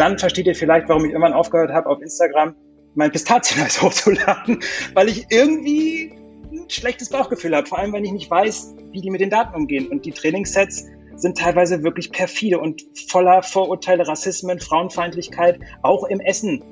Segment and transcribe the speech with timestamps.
[0.00, 2.54] dann versteht ihr vielleicht, warum ich irgendwann aufgehört habe, auf Instagram
[2.94, 4.60] mein Pistazieneis hochzuladen,
[4.94, 6.14] weil ich irgendwie
[6.50, 9.54] ein schlechtes Bauchgefühl habe, vor allem wenn ich nicht weiß, wie die mit den Daten
[9.54, 9.88] umgehen.
[9.88, 10.86] Und die Trainingssets
[11.16, 16.64] sind teilweise wirklich perfide und voller Vorurteile, Rassismen, Frauenfeindlichkeit, auch im Essen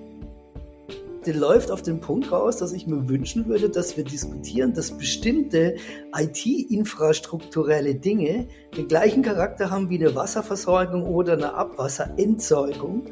[1.28, 4.96] der läuft auf den Punkt raus, dass ich mir wünschen würde, dass wir diskutieren, dass
[4.96, 5.76] bestimmte
[6.16, 13.10] IT-infrastrukturelle Dinge den gleichen Charakter haben wie eine Wasserversorgung oder eine Abwasserentsorgung.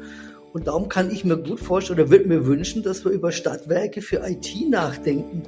[0.51, 4.01] Und darum kann ich mir gut vorstellen oder würde mir wünschen, dass wir über Stadtwerke
[4.01, 5.43] für IT nachdenken.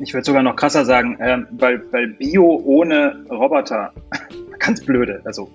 [0.00, 3.92] Ich würde sogar noch krasser sagen, äh, weil, weil Bio ohne Roboter,
[4.58, 5.48] ganz blöde, also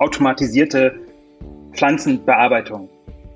[0.00, 0.94] automatisierte
[1.72, 2.90] Pflanzenbearbeitung,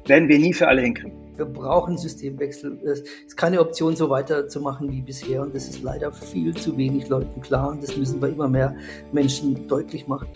[0.05, 2.79] werden wir nie für alle hinkriegen wir brauchen Systemwechsel.
[2.85, 5.41] Es ist keine Option, so weiterzumachen wie bisher.
[5.41, 7.71] Und das ist leider viel zu wenig Leuten klar.
[7.71, 8.77] Und das müssen wir immer mehr
[9.11, 10.29] Menschen deutlich machen.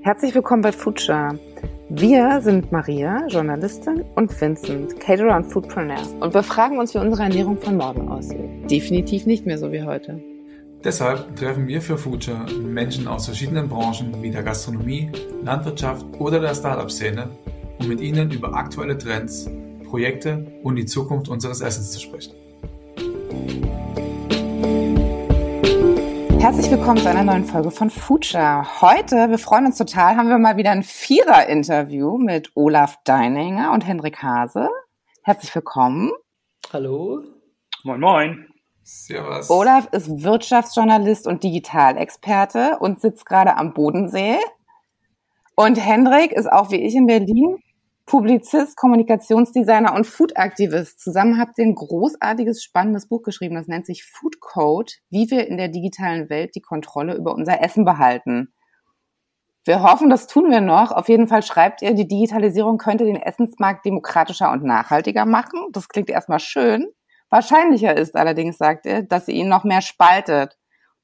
[0.00, 1.38] Herzlich willkommen bei Future.
[1.90, 6.00] Wir sind Maria, Journalistin, und Vincent, Caterer und Foodpreneur.
[6.20, 8.70] Und wir fragen uns, wie unsere Ernährung von morgen aussieht.
[8.70, 10.18] Definitiv nicht mehr so wie heute.
[10.82, 15.10] Deshalb treffen wir für Future Menschen aus verschiedenen Branchen wie der Gastronomie,
[15.44, 17.28] Landwirtschaft oder der Startup-Szene
[17.80, 19.48] um mit Ihnen über aktuelle Trends,
[19.88, 22.34] Projekte und die Zukunft unseres Essens zu sprechen.
[26.38, 28.80] Herzlich willkommen zu einer neuen Folge von Future.
[28.80, 33.86] Heute, wir freuen uns total, haben wir mal wieder ein Vierer-Interview mit Olaf Deininger und
[33.86, 34.68] Hendrik Hase.
[35.22, 36.10] Herzlich willkommen.
[36.72, 37.22] Hallo.
[37.84, 38.46] Moin, moin.
[38.82, 39.50] Servus.
[39.50, 44.36] Olaf ist Wirtschaftsjournalist und Digitalexperte und sitzt gerade am Bodensee.
[45.54, 47.58] Und Hendrik ist auch wie ich in Berlin
[48.10, 50.98] Publizist, Kommunikationsdesigner und Food-Aktivist.
[50.98, 55.46] Zusammen habt ihr ein großartiges, spannendes Buch geschrieben, das nennt sich Food Code, wie wir
[55.46, 58.52] in der digitalen Welt die Kontrolle über unser Essen behalten.
[59.64, 60.90] Wir hoffen, das tun wir noch.
[60.90, 65.68] Auf jeden Fall schreibt ihr, die Digitalisierung könnte den Essensmarkt demokratischer und nachhaltiger machen.
[65.70, 66.88] Das klingt erstmal schön.
[67.28, 70.58] Wahrscheinlicher ist allerdings, sagt ihr, dass sie ihn noch mehr spaltet.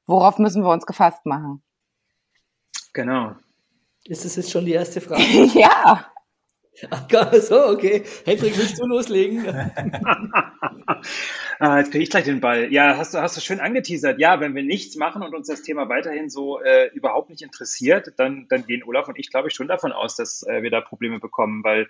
[0.06, 1.62] Worauf müssen wir uns gefasst machen?
[2.94, 3.36] Genau.
[4.06, 5.22] Ist das jetzt schon die erste Frage?
[5.54, 6.10] ja.
[6.90, 8.04] Ach, so, okay.
[8.24, 9.46] Hendrik, willst du loslegen?
[11.58, 12.70] ah, jetzt kriege ich gleich den Ball.
[12.72, 14.18] Ja, hast du, hast du schön angeteasert.
[14.20, 18.12] Ja, wenn wir nichts machen und uns das Thema weiterhin so äh, überhaupt nicht interessiert,
[18.18, 20.82] dann, dann gehen Olaf und ich, glaube ich, schon davon aus, dass äh, wir da
[20.82, 21.88] Probleme bekommen, weil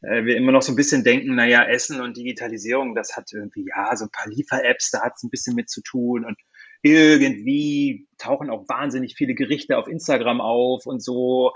[0.00, 3.66] äh, wir immer noch so ein bisschen denken, naja, Essen und Digitalisierung, das hat irgendwie,
[3.68, 6.38] ja, so ein paar Liefer-Apps, da hat es ein bisschen mit zu tun und
[6.80, 11.52] irgendwie tauchen auch wahnsinnig viele Gerichte auf Instagram auf und so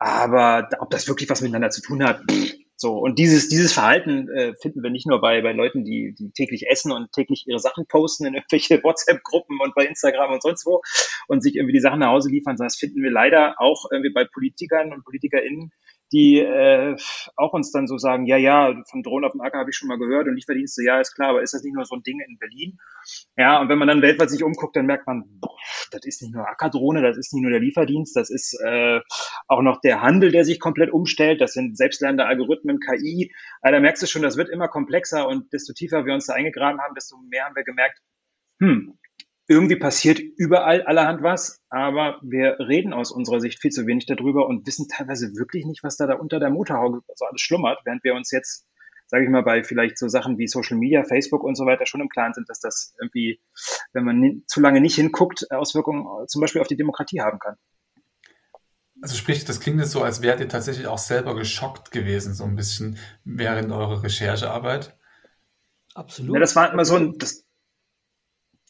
[0.00, 2.22] aber ob das wirklich was miteinander zu tun hat,
[2.80, 2.96] so.
[2.96, 6.66] Und dieses, dieses Verhalten äh, finden wir nicht nur bei, bei Leuten, die, die täglich
[6.70, 10.80] essen und täglich ihre Sachen posten in irgendwelche WhatsApp-Gruppen und bei Instagram und sonst wo
[11.28, 14.14] und sich irgendwie die Sachen nach Hause liefern, sondern das finden wir leider auch irgendwie
[14.14, 15.72] bei Politikern und PolitikerInnen,
[16.12, 16.96] die äh,
[17.36, 19.88] auch uns dann so sagen, ja, ja, von Drohnen auf dem Acker habe ich schon
[19.88, 22.20] mal gehört und Lieferdienste, ja, ist klar, aber ist das nicht nur so ein Ding
[22.26, 22.78] in Berlin?
[23.36, 25.56] Ja, und wenn man dann weltweit sich umguckt, dann merkt man, boah,
[25.90, 29.00] das ist nicht nur Ackerdrohne, das ist nicht nur der Lieferdienst, das ist äh,
[29.48, 33.32] auch noch der Handel, der sich komplett umstellt, das sind selbstlernende Algorithmen, KI.
[33.60, 36.34] Also, da merkst du schon, das wird immer komplexer und desto tiefer wir uns da
[36.34, 38.00] eingegraben haben, desto mehr haben wir gemerkt,
[38.60, 38.98] hm,
[39.50, 44.46] irgendwie passiert überall allerhand was, aber wir reden aus unserer Sicht viel zu wenig darüber
[44.46, 48.04] und wissen teilweise wirklich nicht, was da, da unter der Motorhaube so alles schlummert, während
[48.04, 48.64] wir uns jetzt,
[49.08, 52.00] sage ich mal, bei vielleicht so Sachen wie Social Media, Facebook und so weiter schon
[52.00, 53.40] im Klaren sind, dass das irgendwie,
[53.92, 57.56] wenn man zu lange nicht hinguckt, Auswirkungen zum Beispiel auf die Demokratie haben kann.
[59.02, 62.44] Also sprich, das klingt jetzt so, als wärt ihr tatsächlich auch selber geschockt gewesen, so
[62.44, 64.96] ein bisschen während eurer Recherchearbeit.
[65.92, 66.34] Absolut.
[66.34, 67.49] Ja, das war immer so ein, das,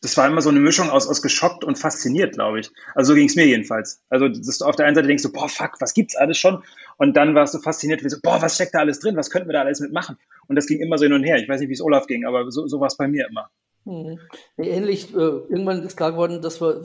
[0.03, 2.71] das war immer so eine Mischung aus, aus geschockt und fasziniert, glaube ich.
[2.95, 4.03] Also so ging es mir jedenfalls.
[4.09, 6.63] Also dass du auf der einen Seite denkst so, boah, fuck, was gibt's alles schon?
[6.97, 9.17] Und dann warst du fasziniert, wie so, boah, was steckt da alles drin?
[9.17, 10.17] Was könnten wir da alles mitmachen?
[10.47, 11.37] Und das ging immer so hin und her.
[11.37, 13.51] Ich weiß nicht, wie es Olaf ging, aber so, so war es bei mir immer.
[13.85, 14.19] Hm.
[14.57, 16.83] Ähnlich, äh, irgendwann ist klar geworden, dass wir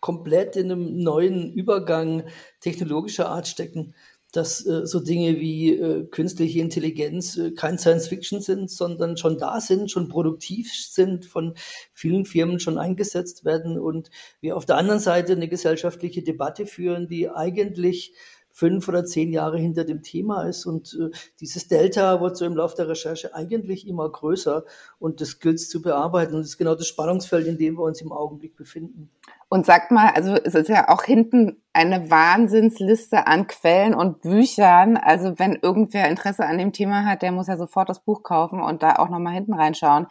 [0.00, 2.24] komplett in einem neuen Übergang
[2.60, 3.94] technologischer Art stecken
[4.32, 9.38] dass äh, so Dinge wie äh, künstliche Intelligenz äh, kein Science Fiction sind, sondern schon
[9.38, 11.54] da sind, schon produktiv sind, von
[11.94, 14.10] vielen Firmen schon eingesetzt werden und
[14.40, 18.14] wir auf der anderen Seite eine gesellschaftliche Debatte führen, die eigentlich
[18.58, 20.66] fünf oder zehn Jahre hinter dem Thema ist.
[20.66, 24.64] Und äh, dieses Delta wird so im Laufe der Recherche eigentlich immer größer
[24.98, 26.34] und das gilt zu bearbeiten.
[26.34, 29.10] Und das ist genau das Spannungsfeld, in dem wir uns im Augenblick befinden.
[29.48, 34.96] Und sagt mal, also es ist ja auch hinten eine Wahnsinnsliste an Quellen und Büchern.
[34.96, 38.60] Also wenn irgendwer Interesse an dem Thema hat, der muss ja sofort das Buch kaufen
[38.60, 40.08] und da auch nochmal hinten reinschauen.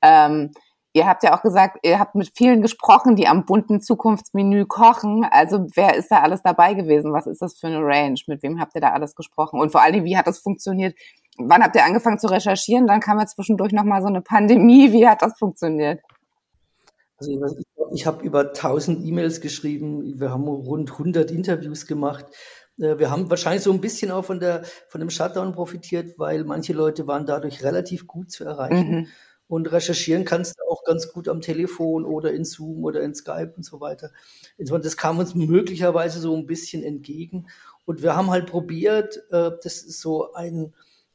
[0.00, 0.52] Ähm,
[0.92, 5.24] Ihr habt ja auch gesagt, ihr habt mit vielen gesprochen, die am bunten Zukunftsmenü kochen.
[5.30, 7.12] Also wer ist da alles dabei gewesen?
[7.12, 8.18] Was ist das für eine Range?
[8.26, 9.60] Mit wem habt ihr da alles gesprochen?
[9.60, 10.96] Und vor allen Dingen, wie hat das funktioniert?
[11.38, 12.88] Wann habt ihr angefangen zu recherchieren?
[12.88, 14.92] Dann kam ja zwischendurch nochmal so eine Pandemie.
[14.92, 16.00] Wie hat das funktioniert?
[17.18, 20.18] Also ich, ich habe über 1000 E-Mails geschrieben.
[20.18, 22.26] Wir haben rund 100 Interviews gemacht.
[22.78, 26.44] Äh, wir haben wahrscheinlich so ein bisschen auch von, der, von dem Shutdown profitiert, weil
[26.44, 28.90] manche Leute waren dadurch relativ gut zu erreichen.
[28.90, 29.06] Mhm.
[29.50, 33.52] Und recherchieren kannst du auch ganz gut am Telefon oder in Zoom oder in Skype
[33.56, 34.12] und so weiter.
[34.58, 37.48] Das kam uns möglicherweise so ein bisschen entgegen.
[37.84, 40.72] Und wir haben halt probiert, äh, das ist so ein,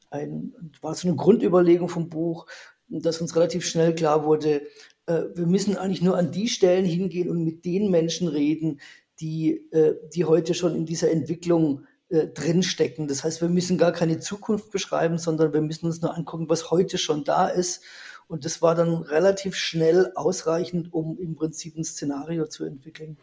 [0.09, 2.45] ein, war so eine Grundüberlegung vom Buch,
[2.89, 4.63] dass uns relativ schnell klar wurde,
[5.05, 8.81] äh, wir müssen eigentlich nur an die Stellen hingehen und mit den Menschen reden,
[9.21, 13.07] die, äh, die heute schon in dieser Entwicklung drinstecken.
[13.07, 16.69] Das heißt, wir müssen gar keine Zukunft beschreiben, sondern wir müssen uns nur angucken, was
[16.69, 17.81] heute schon da ist
[18.27, 23.17] und das war dann relativ schnell ausreichend, um im Prinzip ein Szenario zu entwickeln.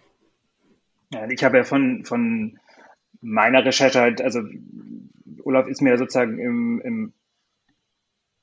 [1.13, 2.59] Ja, ich habe ja von, von
[3.21, 4.43] meiner Recherche halt, also
[5.45, 7.13] Olaf ist mir sozusagen im, im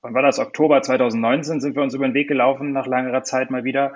[0.01, 0.39] wann war das?
[0.39, 3.95] Oktober 2019 sind wir uns über den Weg gelaufen, nach langer Zeit mal wieder.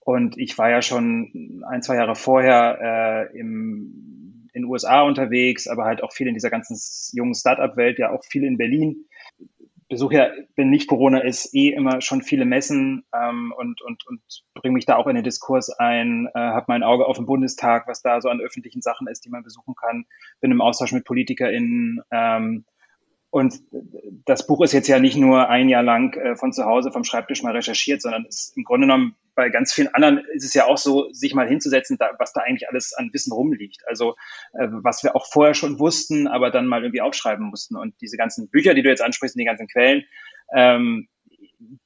[0.00, 5.66] Und ich war ja schon ein, zwei Jahre vorher äh, im, in den USA unterwegs,
[5.66, 6.76] aber halt auch viel in dieser ganzen
[7.16, 9.06] jungen Startup-Welt, ja auch viel in Berlin
[9.88, 14.20] besuche ja, wenn nicht Corona ist, eh immer schon viele Messen ähm, und, und, und
[14.54, 17.86] bringe mich da auch in den Diskurs ein, äh, habe mein Auge auf den Bundestag,
[17.86, 20.06] was da so an öffentlichen Sachen ist, die man besuchen kann,
[20.40, 22.64] bin im Austausch mit PolitikerInnen ähm,
[23.34, 23.62] und
[24.26, 27.02] das Buch ist jetzt ja nicht nur ein Jahr lang äh, von zu Hause vom
[27.02, 30.66] Schreibtisch mal recherchiert, sondern ist im Grunde genommen bei ganz vielen anderen ist es ja
[30.66, 33.82] auch so, sich mal hinzusetzen, da, was da eigentlich alles an Wissen rumliegt.
[33.88, 34.14] Also
[34.52, 37.74] äh, was wir auch vorher schon wussten, aber dann mal irgendwie aufschreiben mussten.
[37.74, 40.04] Und diese ganzen Bücher, die du jetzt ansprichst, die ganzen Quellen,
[40.54, 41.08] ähm,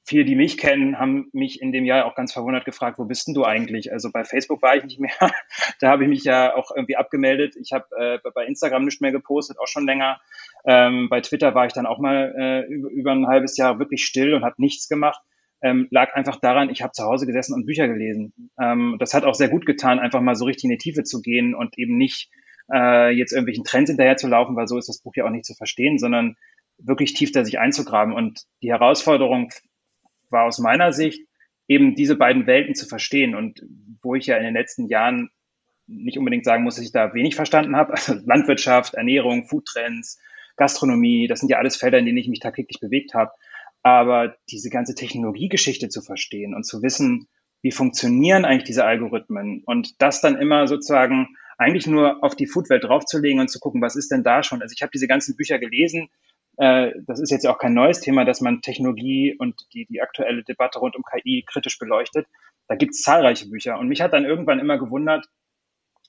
[0.04, 3.26] viele, die mich kennen, haben mich in dem Jahr auch ganz verwundert gefragt, wo bist
[3.26, 3.92] denn du eigentlich?
[3.92, 5.10] Also bei Facebook war ich nicht mehr.
[5.80, 7.56] da habe ich mich ja auch irgendwie abgemeldet.
[7.56, 10.20] Ich habe äh, bei Instagram nicht mehr gepostet, auch schon länger.
[10.64, 14.34] Ähm, bei Twitter war ich dann auch mal äh, über, ein halbes Jahr wirklich still
[14.34, 15.20] und habe nichts gemacht.
[15.60, 18.32] Ähm, lag einfach daran, ich habe zu Hause gesessen und Bücher gelesen.
[18.60, 21.20] Ähm, das hat auch sehr gut getan, einfach mal so richtig in die Tiefe zu
[21.20, 22.30] gehen und eben nicht
[22.72, 25.46] äh, jetzt irgendwelchen Trends hinterher zu laufen, weil so ist das Buch ja auch nicht
[25.46, 26.36] zu verstehen, sondern
[26.78, 28.14] wirklich tief da sich einzugraben.
[28.14, 29.50] Und die Herausforderung
[30.30, 31.26] war aus meiner Sicht,
[31.68, 33.34] eben diese beiden Welten zu verstehen.
[33.34, 33.62] Und
[34.02, 35.30] wo ich ja in den letzten Jahren
[35.86, 40.18] nicht unbedingt sagen muss, dass ich da wenig verstanden habe, also Landwirtschaft, Ernährung, Foodtrends,
[40.56, 43.30] Gastronomie, das sind ja alles Felder, in denen ich mich tagtäglich bewegt habe.
[43.82, 47.28] Aber diese ganze Technologiegeschichte zu verstehen und zu wissen,
[47.62, 52.84] wie funktionieren eigentlich diese Algorithmen und das dann immer sozusagen eigentlich nur auf die Foodwelt
[52.84, 54.62] draufzulegen und zu gucken, was ist denn da schon?
[54.62, 56.08] Also ich habe diese ganzen Bücher gelesen,
[56.58, 60.42] äh, das ist jetzt auch kein neues Thema, dass man Technologie und die, die aktuelle
[60.42, 62.26] Debatte rund um KI kritisch beleuchtet.
[62.66, 63.78] Da gibt es zahlreiche Bücher.
[63.78, 65.26] Und mich hat dann irgendwann immer gewundert,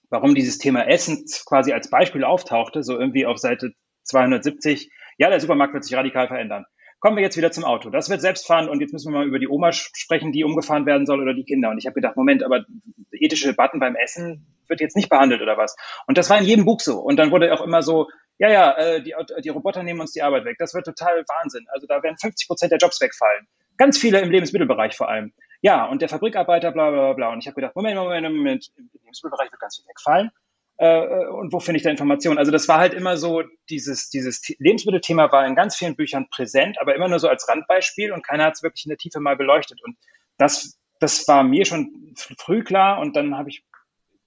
[0.09, 3.73] warum dieses Thema Essen quasi als Beispiel auftauchte, so irgendwie auf Seite
[4.03, 4.91] 270.
[5.19, 6.65] Ja, der Supermarkt wird sich radikal verändern.
[6.99, 7.91] Kommen wir jetzt wieder zum Auto.
[7.91, 11.05] Das wird selbstfahren und jetzt müssen wir mal über die Oma sprechen, die umgefahren werden
[11.05, 11.69] soll oder die Kinder.
[11.69, 12.65] Und ich habe gedacht, Moment, aber
[13.11, 15.77] ethische Debatten beim Essen wird jetzt nicht behandelt oder was?
[16.07, 16.99] Und das war in jedem Buch so.
[16.99, 18.07] Und dann wurde auch immer so,
[18.39, 19.13] ja, ja, äh, die,
[19.44, 20.56] die Roboter nehmen uns die Arbeit weg.
[20.59, 21.68] Das wird total Wahnsinn.
[21.74, 23.47] Also da werden 50 Prozent der Jobs wegfallen.
[23.77, 25.33] Ganz viele im Lebensmittelbereich vor allem.
[25.62, 27.33] Ja, und der Fabrikarbeiter, bla bla bla.
[27.33, 30.31] Und ich habe gedacht, Moment, Moment, Moment, im Lebensmittelbereich wird ganz viel wegfallen.
[30.78, 32.37] Äh, äh, und wo finde ich da Informationen?
[32.37, 36.80] Also das war halt immer so, dieses, dieses Lebensmittelthema war in ganz vielen Büchern präsent,
[36.80, 39.35] aber immer nur so als Randbeispiel und keiner hat es wirklich in der Tiefe mal
[39.35, 39.83] beleuchtet.
[39.83, 39.97] Und
[40.37, 43.66] das, das war mir schon früh klar und dann habe ich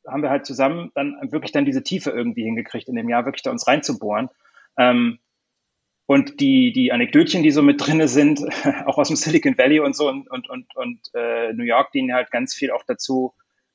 [0.06, 3.42] haben wir halt zusammen dann wirklich dann diese Tiefe irgendwie hingekriegt, in dem Jahr wirklich
[3.42, 4.28] da uns reinzubohren.
[4.78, 5.18] Ähm,
[6.06, 8.40] und die, die Anekdötchen, die so mit drinne sind,
[8.86, 12.12] auch aus dem Silicon Valley und so und, und, und, und äh, New York, dienen
[12.12, 13.32] halt ganz viel auch dazu,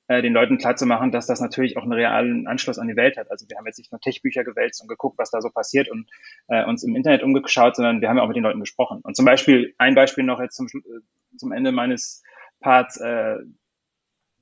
[0.08, 3.30] äh, den Leuten klarzumachen, dass das natürlich auch einen realen Anschluss an die Welt hat.
[3.32, 6.10] Also wir haben jetzt nicht nur Techbücher gewälzt und geguckt, was da so passiert und
[6.48, 9.00] äh, uns im Internet umgeschaut, sondern wir haben ja auch mit den Leuten gesprochen.
[9.04, 12.24] Und zum Beispiel, ein Beispiel noch jetzt zum, äh, zum Ende meines
[12.60, 13.38] Parts, äh,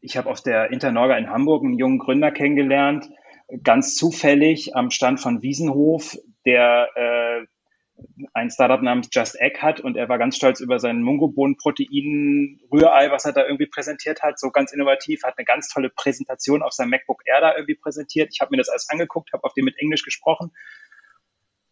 [0.05, 3.09] ich habe auf der Internorga in Hamburg einen jungen Gründer kennengelernt,
[3.63, 7.45] ganz zufällig am Stand von Wiesenhof, der äh,
[8.33, 13.25] ein Startup namens Just Egg hat und er war ganz stolz über sein Mungobohnen-Protein-Rührei, was
[13.25, 16.91] er da irgendwie präsentiert hat, so ganz innovativ, hat eine ganz tolle Präsentation auf seinem
[16.91, 18.29] MacBook Air da irgendwie präsentiert.
[18.31, 20.51] Ich habe mir das alles angeguckt, habe auf dem mit Englisch gesprochen.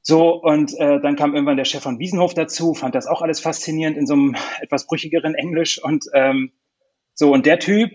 [0.01, 3.39] So, und äh, dann kam irgendwann der Chef von Wiesenhof dazu, fand das auch alles
[3.39, 6.51] faszinierend in so einem etwas brüchigeren Englisch und ähm,
[7.13, 7.91] so, und der Typ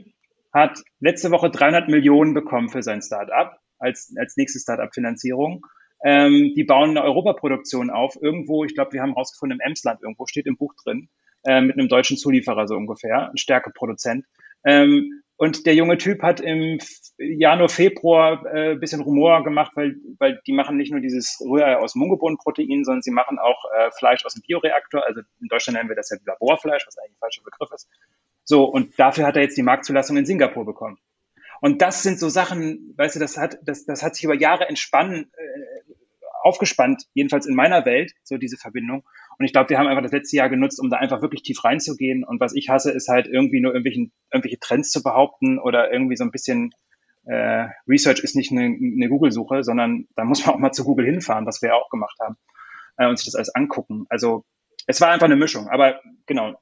[0.52, 5.64] hat letzte Woche 300 Millionen bekommen für sein Startup als, als nächste Startup-Finanzierung.
[6.04, 8.16] Ähm, die bauen eine Europaproduktion auf.
[8.20, 11.08] Irgendwo, ich glaube, wir haben rausgefunden, im Emsland irgendwo, steht im Buch drin.
[11.44, 14.26] äh, mit einem deutschen Zulieferer so ungefähr, ein Stärkeproduzent.
[14.64, 16.78] Ähm, und der junge Typ hat im
[17.16, 21.94] Januar, Februar äh, bisschen Rumor gemacht, weil, weil die machen nicht nur dieses Rührei aus
[21.94, 25.06] Mungebohnenprotein, sondern sie machen auch äh, Fleisch aus dem Bioreaktor.
[25.06, 27.88] Also in Deutschland nennen wir das ja Laborfleisch, was eigentlich ein falscher Begriff ist.
[28.48, 30.96] So, und dafür hat er jetzt die Marktzulassung in Singapur bekommen.
[31.60, 34.66] Und das sind so Sachen, weißt du, das hat, das, das hat sich über Jahre
[34.70, 35.92] entspannen, äh,
[36.42, 39.06] aufgespannt, jedenfalls in meiner Welt, so diese Verbindung.
[39.38, 41.62] Und ich glaube, wir haben einfach das letzte Jahr genutzt, um da einfach wirklich tief
[41.62, 42.24] reinzugehen.
[42.24, 46.16] Und was ich hasse, ist halt irgendwie nur irgendwelchen, irgendwelche Trends zu behaupten oder irgendwie
[46.16, 46.72] so ein bisschen
[47.26, 51.04] äh, Research ist nicht eine, eine Google-Suche, sondern da muss man auch mal zu Google
[51.04, 52.38] hinfahren, was wir ja auch gemacht haben,
[52.96, 54.06] äh, und sich das alles angucken.
[54.08, 54.46] Also
[54.86, 55.68] es war einfach eine Mischung.
[55.68, 56.58] Aber genau,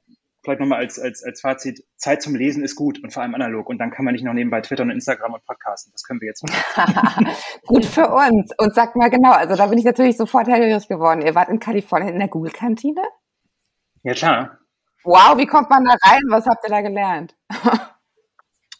[0.47, 3.67] vielleicht nochmal als, als, als Fazit, Zeit zum Lesen ist gut und vor allem analog.
[3.67, 5.91] Und dann kann man nicht noch nebenbei Twitter und Instagram und Podcasten.
[5.91, 6.41] Das können wir jetzt.
[7.67, 8.53] gut für uns.
[8.57, 11.21] Und sag mal genau, also da bin ich natürlich sofort hellhörig geworden.
[11.21, 13.01] Ihr wart in Kalifornien in der Google-Kantine?
[14.03, 14.57] Ja, klar.
[15.03, 16.21] Wow, wie kommt man da rein?
[16.29, 17.35] Was habt ihr da gelernt?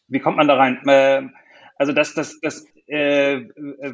[0.07, 0.81] wie kommt man da rein?
[0.87, 1.23] Äh,
[1.75, 3.41] also das, das, das äh,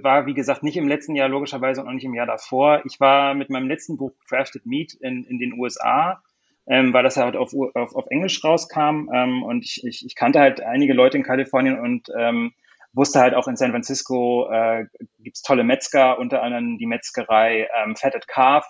[0.03, 2.84] war, wie gesagt, nicht im letzten Jahr logischerweise und auch nicht im Jahr davor.
[2.86, 6.22] Ich war mit meinem letzten Buch Crafted Meat in, in den USA
[6.67, 9.10] ähm, weil das halt auf, auf, auf Englisch rauskam.
[9.13, 12.53] Ähm, und ich, ich, ich kannte halt einige Leute in Kalifornien und ähm,
[12.93, 14.86] wusste halt auch in San Francisco äh,
[15.20, 18.65] gibt tolle Metzger, unter anderem die Metzgerei ähm, Fatted Calf,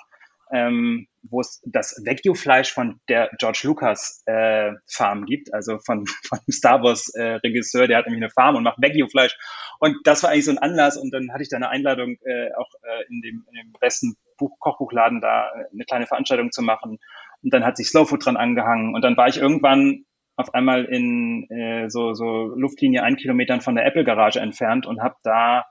[0.51, 6.39] ähm, wo es das Wagyu-Fleisch von der George Lucas äh, Farm gibt, also von, von
[6.49, 9.37] Star Wars äh, Regisseur, der hat nämlich eine Farm und macht Wagyu-Fleisch.
[9.79, 12.53] Und das war eigentlich so ein Anlass und dann hatte ich da eine Einladung, äh,
[12.55, 16.61] auch äh, in, dem, in dem besten Buch Kochbuchladen da äh, eine kleine Veranstaltung zu
[16.61, 16.99] machen.
[17.43, 18.95] Und dann hat sich Slowfood dran angehangen.
[18.95, 23.75] Und dann war ich irgendwann auf einmal in äh, so, so Luftlinie ein Kilometern von
[23.75, 25.65] der Apple-Garage entfernt und habe da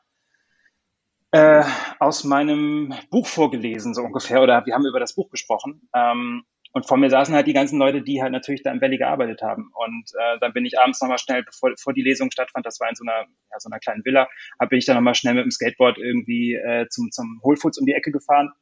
[1.33, 1.65] äh,
[1.99, 5.89] aus meinem Buch vorgelesen, so ungefähr, oder wir haben über das Buch gesprochen.
[5.95, 8.97] Ähm, und vor mir saßen halt die ganzen Leute, die halt natürlich da im Valley
[8.97, 9.71] gearbeitet haben.
[9.75, 12.89] Und äh, dann bin ich abends nochmal schnell, bevor, bevor die Lesung stattfand, das war
[12.89, 15.45] in so einer, ja, so einer kleinen Villa, hab, bin ich dann nochmal schnell mit
[15.45, 18.53] dem Skateboard irgendwie äh, zum, zum Whole Foods um die Ecke gefahren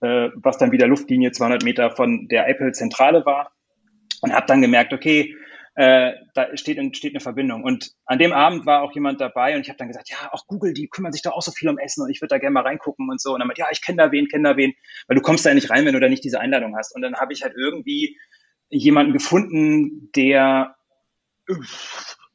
[0.00, 3.52] äh, was dann wieder Luftlinie 200 Meter von der Apple-Zentrale war.
[4.22, 5.34] Und habe dann gemerkt, okay,
[5.76, 7.64] äh, da steht, steht eine Verbindung.
[7.64, 10.46] Und an dem Abend war auch jemand dabei und ich habe dann gesagt, ja, auch
[10.46, 12.52] Google, die kümmern sich da auch so viel um Essen und ich würde da gerne
[12.52, 13.32] mal reingucken und so.
[13.32, 14.74] Und dann meinte, ja, ich kenne da wen, kenne da wen,
[15.06, 16.94] weil du kommst da nicht rein, wenn du da nicht diese Einladung hast.
[16.94, 18.18] Und dann habe ich halt irgendwie
[18.68, 20.76] jemanden gefunden, der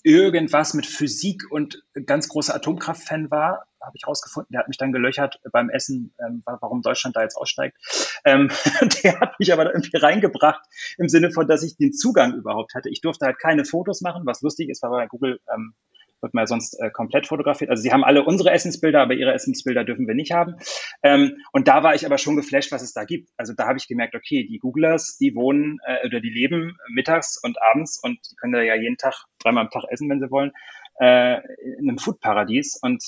[0.05, 4.91] irgendwas mit Physik und ganz großer Atomkraft-Fan war, habe ich rausgefunden, der hat mich dann
[4.91, 7.75] gelöchert beim Essen, ähm, warum Deutschland da jetzt aussteigt.
[8.23, 8.49] Ähm,
[9.03, 10.63] der hat mich aber irgendwie reingebracht
[10.99, 12.89] im Sinne von, dass ich den Zugang überhaupt hatte.
[12.89, 15.73] Ich durfte halt keine Fotos machen, was lustig ist, weil bei Google ähm,
[16.21, 17.69] wird man ja sonst äh, komplett fotografiert.
[17.69, 20.55] Also sie haben alle unsere Essensbilder, aber ihre Essensbilder dürfen wir nicht haben.
[21.03, 23.29] Ähm, und da war ich aber schon geflasht, was es da gibt.
[23.37, 27.37] Also da habe ich gemerkt, okay, die Googlers, die wohnen äh, oder die leben mittags
[27.41, 30.31] und abends und die können da ja jeden Tag dreimal am Tag essen, wenn sie
[30.31, 30.51] wollen,
[30.99, 31.37] äh,
[31.79, 32.79] in einem Foodparadies.
[32.81, 33.03] Und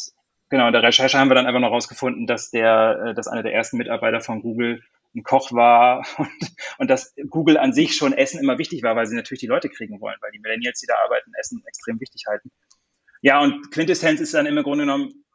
[0.49, 3.43] Genau, in der Recherche haben wir dann einfach noch rausgefunden, dass der, äh, dass einer
[3.43, 4.81] der ersten Mitarbeiter von Google
[5.13, 6.29] ein Koch war und,
[6.77, 9.69] und dass Google an sich schon Essen immer wichtig war, weil sie natürlich die Leute
[9.69, 12.51] kriegen wollen, weil die Millennials, die da arbeiten, Essen extrem wichtig halten.
[13.21, 15.25] Ja, und Quintessenz ist dann im Grunde genommen,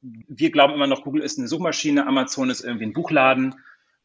[0.00, 3.54] wir glauben immer noch, Google ist eine Suchmaschine, Amazon ist irgendwie ein Buchladen.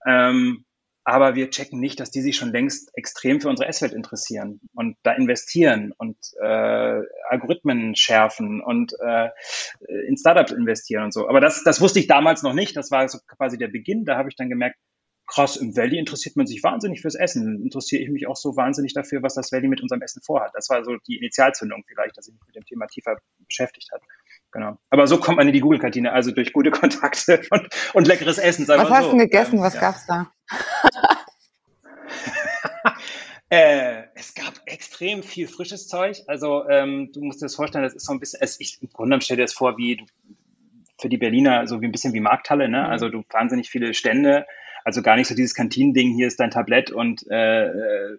[0.05, 0.65] Ähm,
[1.05, 4.95] aber wir checken nicht, dass die sich schon längst extrem für unsere S-Welt interessieren und
[5.03, 9.29] da investieren und äh, Algorithmen schärfen und äh,
[10.07, 11.27] in Startups investieren und so.
[11.27, 12.77] Aber das, das wusste ich damals noch nicht.
[12.77, 14.05] Das war so quasi der Beginn.
[14.05, 14.77] Da habe ich dann gemerkt,
[15.27, 17.61] krass, im Valley interessiert man sich wahnsinnig fürs Essen.
[17.63, 20.51] Interessiere ich mich auch so wahnsinnig dafür, was das Valley mit unserem Essen vorhat.
[20.53, 24.03] Das war so die Initialzündung vielleicht, dass ich mich mit dem Thema tiefer beschäftigt habe.
[24.51, 24.77] Genau.
[24.89, 28.67] Aber so kommt man in die Google-Kantine, also durch gute Kontakte und, und leckeres Essen.
[28.67, 29.11] Was hast so.
[29.11, 29.57] du gegessen?
[29.57, 29.81] Ähm, was ja.
[29.81, 30.31] gab's da?
[33.49, 36.21] äh, es gab extrem viel frisches Zeug.
[36.27, 38.89] Also ähm, du musst dir das vorstellen, das ist so ein bisschen, es, ich, im
[38.89, 40.05] Grunde stell dir das vor, wie du,
[40.99, 42.79] für die Berliner so wie ein bisschen wie Markthalle, ne?
[42.79, 42.85] Mhm.
[42.85, 44.45] Also du wahnsinnig viele Stände,
[44.83, 47.69] also gar nicht so dieses Kantinending, hier ist dein Tablett und äh,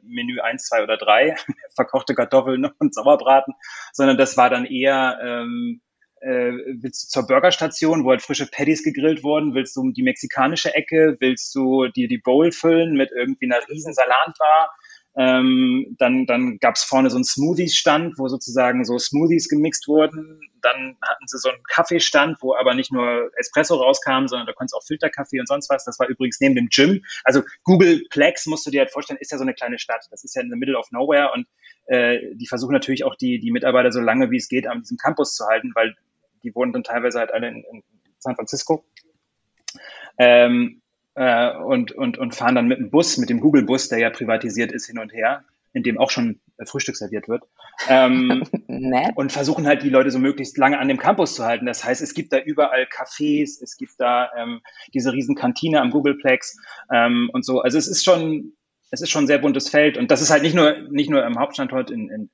[0.02, 1.36] Menü eins, zwei oder drei,
[1.74, 3.54] verkochte Kartoffeln und Sauerbraten,
[3.92, 5.80] sondern das war dann eher ähm,
[6.24, 9.54] äh, willst du zur Burgerstation, wo halt frische Patties gegrillt wurden?
[9.54, 11.18] Willst du die mexikanische Ecke?
[11.20, 14.74] Willst du dir die Bowl füllen mit irgendwie einer riesen Salatbar?
[15.16, 20.40] Ähm, dann dann gab es vorne so einen Smoothies-Stand, wo sozusagen so Smoothies gemixt wurden.
[20.60, 24.74] Dann hatten sie so einen Kaffeestand, wo aber nicht nur Espresso rauskam, sondern da konntest
[24.74, 25.84] auch Filterkaffee und sonst was.
[25.84, 27.04] Das war übrigens neben dem Gym.
[27.22, 30.04] Also Google Plex, musst du dir halt vorstellen, ist ja so eine kleine Stadt.
[30.10, 31.46] Das ist ja in the middle of nowhere und
[31.86, 34.96] äh, die versuchen natürlich auch die, die Mitarbeiter so lange wie es geht an diesem
[34.96, 35.94] Campus zu halten, weil
[36.42, 37.82] die wohnen dann teilweise halt alle in, in
[38.18, 38.84] San Francisco.
[40.18, 40.82] Ähm,
[41.14, 44.72] äh, und, und, und fahren dann mit dem Bus, mit dem Google-Bus, der ja privatisiert
[44.72, 47.44] ist, hin und her, in dem auch schon Frühstück serviert wird.
[47.88, 48.44] Ähm,
[49.14, 51.66] und versuchen halt die Leute so möglichst lange an dem Campus zu halten.
[51.66, 54.60] Das heißt, es gibt da überall Cafés, es gibt da ähm,
[54.92, 56.56] diese riesen Kantine am Googleplex
[56.92, 57.60] ähm, und so.
[57.60, 58.52] Also es ist schon,
[58.90, 61.24] es ist schon ein sehr buntes Feld und das ist halt nicht nur nicht nur
[61.24, 62.30] im Hauptstandort in, in,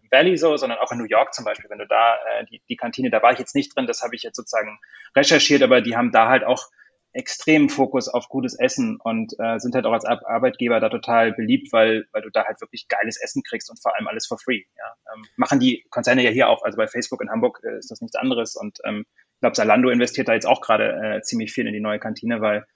[0.00, 1.68] in Valley so, sondern auch in New York zum Beispiel.
[1.68, 4.14] Wenn du da äh, die, die Kantine, da war ich jetzt nicht drin, das habe
[4.14, 4.78] ich jetzt sozusagen
[5.14, 6.68] recherchiert, aber die haben da halt auch
[7.12, 11.72] extremen Fokus auf gutes Essen und äh, sind halt auch als Arbeitgeber da total beliebt,
[11.72, 14.62] weil, weil du da halt wirklich geiles Essen kriegst und vor allem alles for free.
[14.76, 15.14] Ja.
[15.14, 18.00] Ähm, machen die Konzerne ja hier auch, also bei Facebook in Hamburg äh, ist das
[18.00, 21.66] nichts anderes und ähm, ich glaube, Salando investiert da jetzt auch gerade äh, ziemlich viel
[21.66, 22.66] in die neue Kantine, weil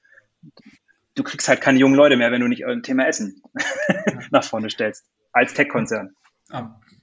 [1.15, 3.43] du kriegst halt keine jungen Leute mehr, wenn du nicht ein Thema Essen
[4.31, 6.15] nach vorne stellst, als Tech-Konzern.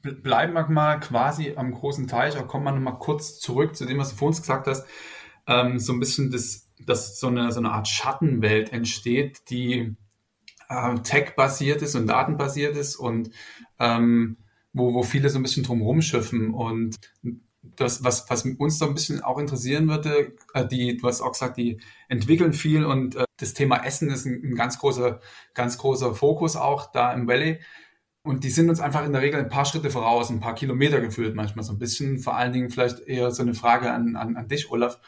[0.02, 4.00] Bleiben wir mal quasi am großen Teich, aber kommen wir nochmal kurz zurück zu dem,
[4.00, 4.88] was du vor uns gesagt hast.
[5.48, 9.96] Ähm, so ein bisschen das dass so eine, so eine Art Schattenwelt entsteht, die
[10.70, 13.32] äh, tech-basiert ist und datenbasiert ist und
[13.80, 14.38] ähm,
[14.74, 16.54] wo, wo viele so ein bisschen drum rumschiffen.
[16.54, 16.98] Und
[17.76, 21.34] das, was, was uns so ein bisschen auch interessieren würde, äh, die, du hast auch
[21.34, 25.20] gesagt, die entwickeln viel und äh, das Thema Essen ist ein, ein ganz großer,
[25.54, 27.60] ganz großer Fokus auch da im Valley.
[28.24, 31.02] Und die sind uns einfach in der Regel ein paar Schritte voraus, ein paar Kilometer
[31.02, 32.20] geführt, manchmal so ein bisschen.
[32.20, 35.00] Vor allen Dingen vielleicht eher so eine Frage an, an, an dich, Olaf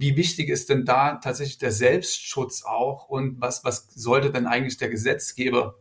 [0.00, 4.76] wie wichtig ist denn da tatsächlich der Selbstschutz auch und was, was sollte denn eigentlich
[4.76, 5.76] der Gesetzgeber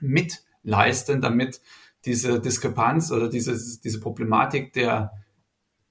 [0.00, 1.60] mitleisten, damit
[2.04, 5.12] diese Diskrepanz oder diese, diese Problematik der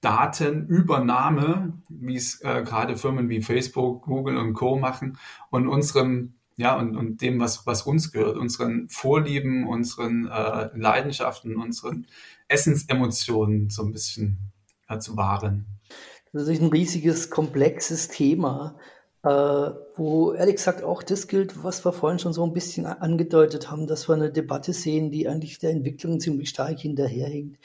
[0.00, 4.76] Datenübernahme, wie es äh, gerade Firmen wie Facebook, Google und Co.
[4.78, 5.18] machen
[5.50, 11.56] und unserem ja, und, und dem, was, was uns gehört, unseren Vorlieben, unseren äh, Leidenschaften,
[11.56, 12.06] unseren
[12.48, 14.38] Essensemotionen so ein bisschen
[14.88, 15.75] äh, zu wahren.
[16.36, 18.78] Das ist ein riesiges, komplexes Thema,
[19.22, 19.28] äh,
[19.96, 23.86] wo ehrlich gesagt auch das gilt, was wir vorhin schon so ein bisschen angedeutet haben,
[23.86, 27.58] dass wir eine Debatte sehen, die eigentlich der Entwicklung ziemlich stark hinterherhinkt.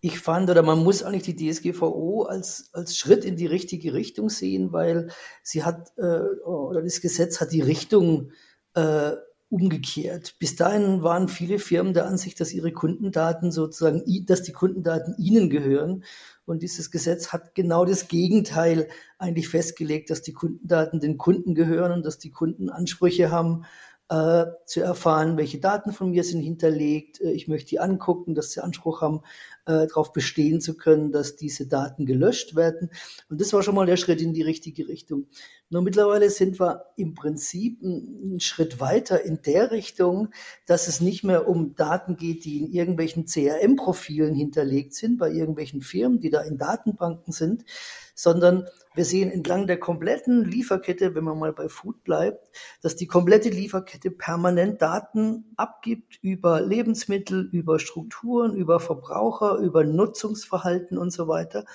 [0.00, 4.28] Ich fand, oder man muss eigentlich die DSGVO als, als Schritt in die richtige Richtung
[4.28, 5.08] sehen, weil
[5.42, 8.30] sie hat, äh, oder das Gesetz hat die Richtung
[8.74, 9.12] äh,
[9.48, 10.36] umgekehrt.
[10.38, 15.50] Bis dahin waren viele Firmen der Ansicht, dass ihre Kundendaten sozusagen, dass die Kundendaten ihnen
[15.50, 16.04] gehören
[16.46, 21.92] und dieses Gesetz hat genau das Gegenteil eigentlich festgelegt, dass die Kundendaten den Kunden gehören
[21.92, 23.64] und dass die Kunden Ansprüche haben,
[24.08, 27.20] äh, zu erfahren, welche Daten von mir sind hinterlegt.
[27.20, 29.22] Äh, ich möchte die angucken, dass sie Anspruch haben,
[29.66, 32.90] äh, darauf bestehen zu können, dass diese Daten gelöscht werden.
[33.28, 35.26] Und das war schon mal der Schritt in die richtige Richtung.
[35.70, 40.28] Nur mittlerweile sind wir im Prinzip einen Schritt weiter in der Richtung,
[40.66, 45.80] dass es nicht mehr um Daten geht, die in irgendwelchen CRM-Profilen hinterlegt sind, bei irgendwelchen
[45.80, 47.64] Firmen, die da in Datenbanken sind,
[48.16, 52.48] sondern wir sehen entlang der kompletten Lieferkette, wenn man mal bei Food bleibt,
[52.80, 60.96] dass die komplette Lieferkette permanent Daten abgibt über Lebensmittel, über Strukturen, über Verbraucher, über Nutzungsverhalten
[60.96, 61.66] und so weiter.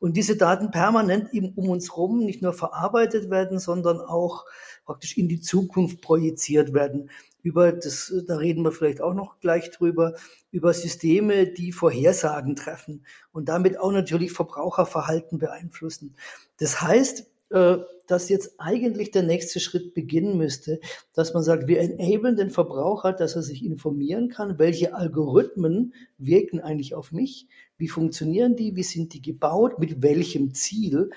[0.00, 4.46] Und diese Daten permanent um uns herum nicht nur verarbeitet werden, sondern auch
[4.86, 7.10] praktisch in die Zukunft projiziert werden.
[7.42, 10.14] Über das, da reden wir vielleicht auch noch gleich drüber,
[10.50, 16.14] über Systeme, die Vorhersagen treffen und damit auch natürlich Verbraucherverhalten beeinflussen.
[16.58, 20.80] Das heißt, äh, dass jetzt eigentlich der nächste Schritt beginnen müsste,
[21.14, 26.60] dass man sagt, wir enablen den Verbraucher, dass er sich informieren kann, welche Algorithmen wirken
[26.60, 31.10] eigentlich auf mich, wie funktionieren die, wie sind die gebaut, mit welchem Ziel.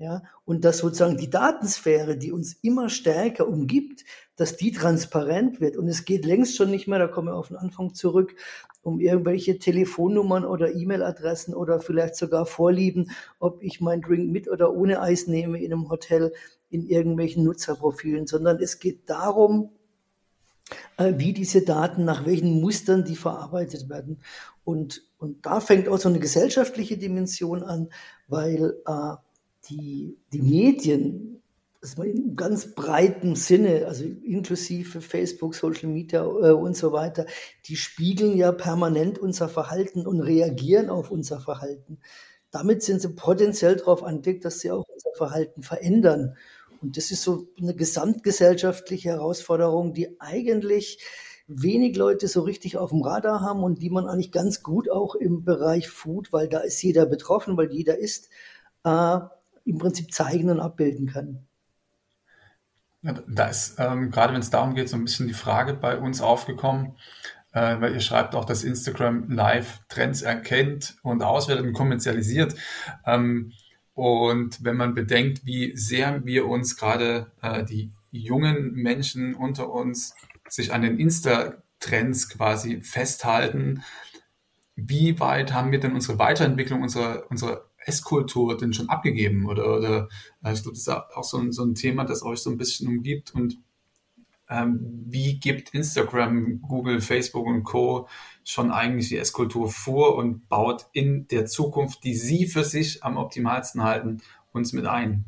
[0.00, 4.04] Ja, und dass sozusagen die Datensphäre, die uns immer stärker umgibt,
[4.36, 5.76] dass die transparent wird.
[5.76, 8.36] Und es geht längst schon nicht mehr, da kommen wir auf den Anfang zurück,
[8.82, 14.72] um irgendwelche Telefonnummern oder E-Mail-Adressen oder vielleicht sogar Vorlieben, ob ich mein Drink mit oder
[14.72, 16.32] ohne Eis nehme in einem Hotel,
[16.70, 19.70] in irgendwelchen Nutzerprofilen, sondern es geht darum,
[20.96, 24.20] äh, wie diese Daten, nach welchen Mustern die verarbeitet werden.
[24.62, 27.88] Und, und da fängt auch so eine gesellschaftliche Dimension an,
[28.28, 29.14] weil äh,
[29.70, 31.42] die, die Medien,
[31.96, 37.26] man in ganz breitem Sinne, also inklusive Facebook, Social Media äh, und so weiter,
[37.66, 41.98] die spiegeln ja permanent unser Verhalten und reagieren auf unser Verhalten.
[42.50, 46.36] Damit sind sie potenziell darauf angelegt, dass sie auch unser Verhalten verändern.
[46.80, 51.04] Und das ist so eine gesamtgesellschaftliche Herausforderung, die eigentlich
[51.46, 55.14] wenig Leute so richtig auf dem Radar haben und die man eigentlich ganz gut auch
[55.14, 58.28] im Bereich Food, weil da ist jeder betroffen, weil jeder isst,
[58.84, 59.18] äh,
[59.68, 61.46] im Prinzip zeigen und abbilden kann.
[63.02, 66.20] Da ist ähm, gerade, wenn es darum geht, so ein bisschen die Frage bei uns
[66.20, 66.96] aufgekommen,
[67.52, 72.56] äh, weil ihr schreibt auch, dass Instagram Live Trends erkennt und auswertet und kommerzialisiert.
[73.06, 73.52] Ähm,
[73.94, 80.14] und wenn man bedenkt, wie sehr wir uns gerade äh, die jungen Menschen unter uns
[80.48, 83.82] sich an den Insta-Trends quasi festhalten.
[84.76, 89.46] Wie weit haben wir denn unsere Weiterentwicklung unserer, unserer Esskultur denn schon abgegeben?
[89.46, 90.08] Oder, oder
[90.44, 92.58] äh, ich glaube, das ist auch so ein, so ein Thema, das euch so ein
[92.58, 93.34] bisschen umgibt.
[93.34, 93.58] Und
[94.50, 98.08] ähm, wie gibt Instagram, Google, Facebook und Co.
[98.44, 103.16] schon eigentlich die Esskultur vor und baut in der Zukunft, die sie für sich am
[103.16, 104.22] optimalsten halten,
[104.52, 105.24] uns mit ein?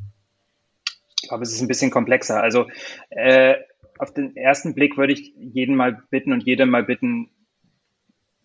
[1.21, 2.41] Ich glaube, es ist ein bisschen komplexer.
[2.41, 2.67] Also
[3.09, 3.55] äh,
[3.99, 7.29] auf den ersten Blick würde ich jeden mal bitten und jede mal bitten,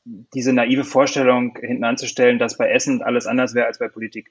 [0.06, 4.30] diese naive Vorstellung hinten anzustellen, dass bei Essen alles anders wäre als bei Politik.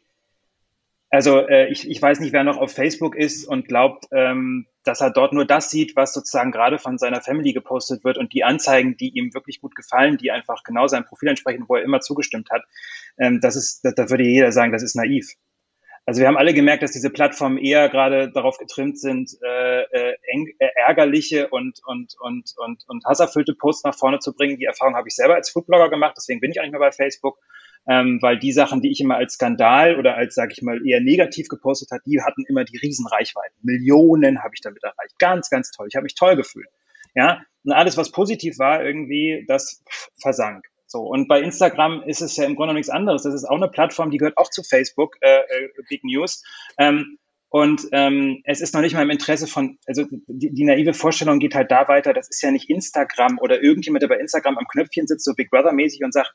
[1.10, 5.02] Also äh, ich, ich weiß nicht, wer noch auf Facebook ist und glaubt, ähm, dass
[5.02, 8.44] er dort nur das sieht, was sozusagen gerade von seiner Family gepostet wird und die
[8.44, 12.02] Anzeigen, die ihm wirklich gut gefallen, die einfach genau seinem Profil entsprechen, wo er immer
[12.02, 12.64] zugestimmt hat.
[13.18, 15.36] Ähm, das ist, da, da würde jeder sagen, das ist naiv.
[16.08, 20.16] Also wir haben alle gemerkt, dass diese Plattformen eher gerade darauf getrimmt sind, äh, äh,
[20.60, 24.58] äh, ärgerliche und, und, und, und, und hasserfüllte Posts nach vorne zu bringen.
[24.58, 27.40] Die Erfahrung habe ich selber als Foodblogger gemacht, deswegen bin ich eigentlich mal bei Facebook,
[27.88, 31.02] ähm, weil die Sachen, die ich immer als Skandal oder als, sage ich mal, eher
[31.02, 33.58] negativ gepostet hat, die hatten immer die Riesenreichweiten.
[33.64, 35.18] Millionen habe ich damit erreicht.
[35.18, 35.88] Ganz, ganz toll.
[35.90, 36.68] Ich habe mich toll gefühlt.
[37.16, 39.84] Ja, und alles, was positiv war, irgendwie, das
[40.22, 40.66] versank.
[40.96, 43.24] So, und bei Instagram ist es ja im Grunde nichts anderes.
[43.24, 46.42] Das ist auch eine Plattform, die gehört auch zu Facebook, äh, äh, Big News.
[46.78, 47.18] Ähm,
[47.50, 51.40] und ähm, es ist noch nicht mal im Interesse von, also die, die naive Vorstellung
[51.40, 54.68] geht halt da weiter, das ist ja nicht Instagram oder irgendjemand, der bei Instagram am
[54.72, 56.34] Knöpfchen sitzt, so Big Brother-mäßig und sagt,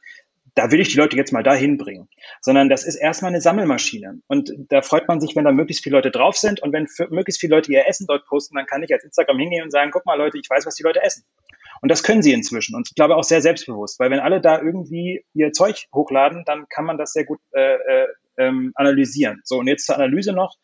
[0.55, 2.11] da will ich die Leute jetzt mal dahin bringen,
[2.43, 4.21] sondern das ist erstmal eine Sammelmaschine.
[4.27, 7.41] Und da freut man sich, wenn da möglichst viele Leute drauf sind und wenn möglichst
[7.41, 10.05] viele Leute ihr Essen dort posten, dann kann ich als Instagram hingehen und sagen, guck
[10.05, 11.25] mal Leute, ich weiß, was die Leute essen.
[11.81, 12.75] Und das können sie inzwischen.
[12.75, 16.67] Und ich glaube auch sehr selbstbewusst, weil wenn alle da irgendwie ihr Zeug hochladen, dann
[16.69, 18.07] kann man das sehr gut äh, äh,
[18.39, 19.41] ähm, analysieren.
[19.45, 20.57] So, und jetzt zur Analyse noch.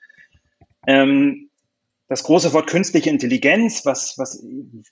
[0.87, 1.51] Ähm,
[2.09, 4.45] das große Wort künstliche Intelligenz, was, was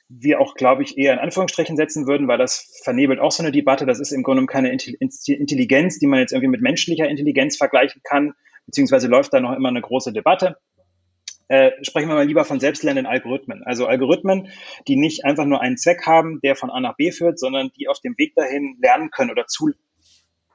[0.08, 3.52] wir auch, glaube ich, eher in Anführungsstrichen setzen würden, weil das vernebelt auch so eine
[3.52, 3.86] Debatte.
[3.86, 8.32] Das ist im Grunde keine Intelligenz, die man jetzt irgendwie mit menschlicher Intelligenz vergleichen kann,
[8.66, 10.56] beziehungsweise läuft da noch immer eine große Debatte
[11.48, 13.62] äh, sprechen wir mal lieber von selbstlernenden Algorithmen.
[13.64, 14.48] Also Algorithmen,
[14.88, 17.88] die nicht einfach nur einen Zweck haben, der von A nach B führt, sondern die
[17.88, 19.70] auf dem Weg dahin lernen können oder zu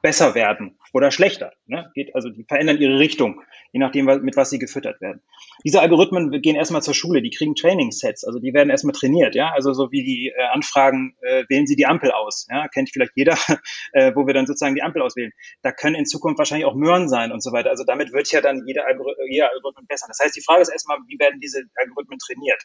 [0.02, 1.52] besser werden oder schlechter.
[1.66, 1.90] Ne?
[1.94, 5.22] Geht, also die verändern ihre Richtung, je nachdem, mit was sie gefüttert werden.
[5.64, 9.52] Diese Algorithmen gehen erstmal zur Schule, die kriegen Training-Sets, also die werden erstmal trainiert, ja.
[9.52, 13.12] Also so wie die äh, Anfragen, äh, wählen Sie die Ampel aus, ja, kennt vielleicht
[13.14, 13.36] jeder,
[13.92, 15.32] äh, wo wir dann sozusagen die Ampel auswählen.
[15.62, 17.70] Da können in Zukunft wahrscheinlich auch Möhren sein und so weiter.
[17.70, 20.06] Also damit wird ja dann jeder, Algor jeder Algorithmen besser.
[20.08, 22.62] Das heißt, die Frage ist erstmal, wie werden diese Algorithmen trainiert?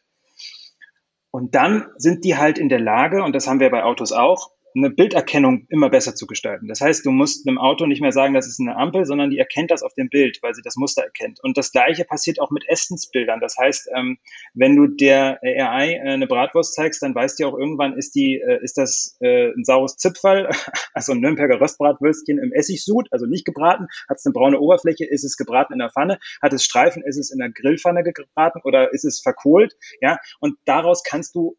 [1.32, 4.52] Und dann sind die halt in der Lage, und das haben wir bei Autos auch,
[4.76, 6.68] eine Bilderkennung immer besser zu gestalten.
[6.68, 9.40] Das heißt, du musst einem Auto nicht mehr sagen, das ist eine Ampel, sondern die
[9.40, 11.40] erkennt das auf dem Bild, weil sie das Muster erkennt.
[11.44, 13.40] Und das Gleiche passiert auch mit Essensbildern.
[13.40, 14.18] Das heißt, ähm,
[14.54, 18.36] wenn du der AI äh, eine Bratwurst zeigst, dann weißt du auch irgendwann, ist die,
[18.36, 20.50] äh, ist das äh, ein saures Zipfel,
[20.94, 25.24] also ein Nürnberger Röstbratwürstchen im Essigsud, also nicht gebraten, hat es eine braune Oberfläche, ist
[25.24, 28.94] es gebraten in der Pfanne, hat es Streifen, ist es in der Grillpfanne gebraten oder
[28.94, 30.18] ist es verkohlt, ja?
[30.40, 31.56] Und daraus kannst du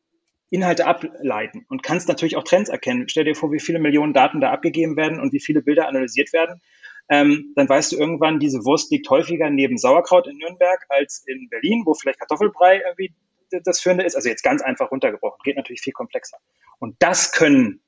[0.50, 3.08] Inhalte ableiten und kannst natürlich auch Trends erkennen.
[3.08, 6.32] Stell dir vor, wie viele Millionen Daten da abgegeben werden und wie viele Bilder analysiert
[6.32, 6.60] werden.
[7.08, 11.48] Ähm, dann weißt du irgendwann, diese Wurst liegt häufiger neben Sauerkraut in Nürnberg als in
[11.48, 13.14] Berlin, wo vielleicht Kartoffelbrei irgendwie
[13.64, 14.16] das Führende ist.
[14.16, 15.38] Also jetzt ganz einfach runtergebrochen.
[15.44, 16.38] Geht natürlich viel komplexer.
[16.78, 17.80] Und das können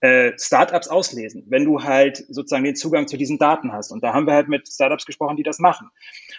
[0.00, 3.92] äh, Startups auslesen, wenn du halt sozusagen den Zugang zu diesen Daten hast.
[3.92, 5.88] Und da haben wir halt mit Startups gesprochen, die das machen.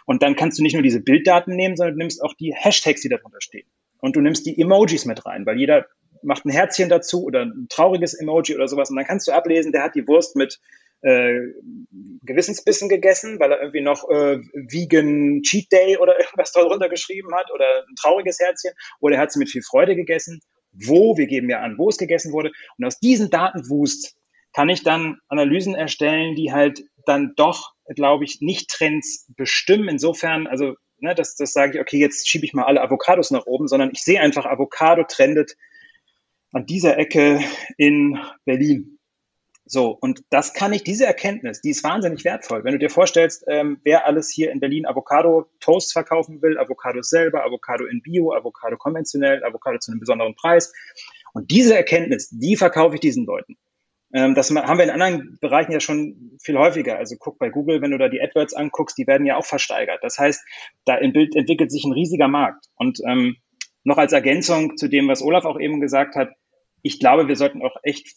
[0.05, 3.01] Und dann kannst du nicht nur diese Bilddaten nehmen, sondern du nimmst auch die Hashtags,
[3.01, 3.67] die darunter stehen.
[3.99, 5.85] Und du nimmst die Emojis mit rein, weil jeder
[6.23, 8.89] macht ein Herzchen dazu oder ein trauriges Emoji oder sowas.
[8.89, 10.59] Und dann kannst du ablesen, der hat die Wurst mit
[11.01, 11.39] äh,
[12.23, 17.51] Gewissensbissen gegessen, weil er irgendwie noch äh, Vegan Cheat Day oder irgendwas darunter geschrieben hat
[17.53, 20.41] oder ein trauriges Herzchen oder er hat sie mit viel Freude gegessen.
[20.73, 22.51] Wo, wir geben ja an, wo es gegessen wurde.
[22.77, 24.15] Und aus diesen Datenwust
[24.53, 29.87] kann ich dann Analysen erstellen, die halt dann doch, glaube ich, nicht Trends bestimmen.
[29.87, 33.45] Insofern, also ne, das, das sage ich, okay, jetzt schiebe ich mal alle Avocados nach
[33.45, 35.55] oben, sondern ich sehe einfach, Avocado trendet
[36.51, 37.39] an dieser Ecke
[37.77, 38.97] in Berlin.
[39.69, 42.63] So, und das kann ich, diese Erkenntnis, die ist wahnsinnig wertvoll.
[42.63, 47.43] Wenn du dir vorstellst, ähm, wer alles hier in Berlin Avocado-Toast verkaufen will, Avocados selber,
[47.43, 50.71] Avocado in Bio, Avocado konventionell, Avocado zu einem besonderen Preis.
[51.33, 53.57] Und diese Erkenntnis, die verkaufe ich diesen Leuten.
[54.13, 56.97] Ähm, das haben wir in anderen Bereichen ja schon viel häufiger.
[56.97, 59.99] Also guck bei Google, wenn du da die AdWords anguckst, die werden ja auch versteigert.
[60.01, 60.43] Das heißt,
[60.85, 62.65] da im Bild entwickelt sich ein riesiger Markt.
[62.75, 63.37] Und ähm,
[63.83, 66.31] noch als Ergänzung zu dem, was Olaf auch eben gesagt hat,
[66.81, 68.15] ich glaube, wir sollten auch echt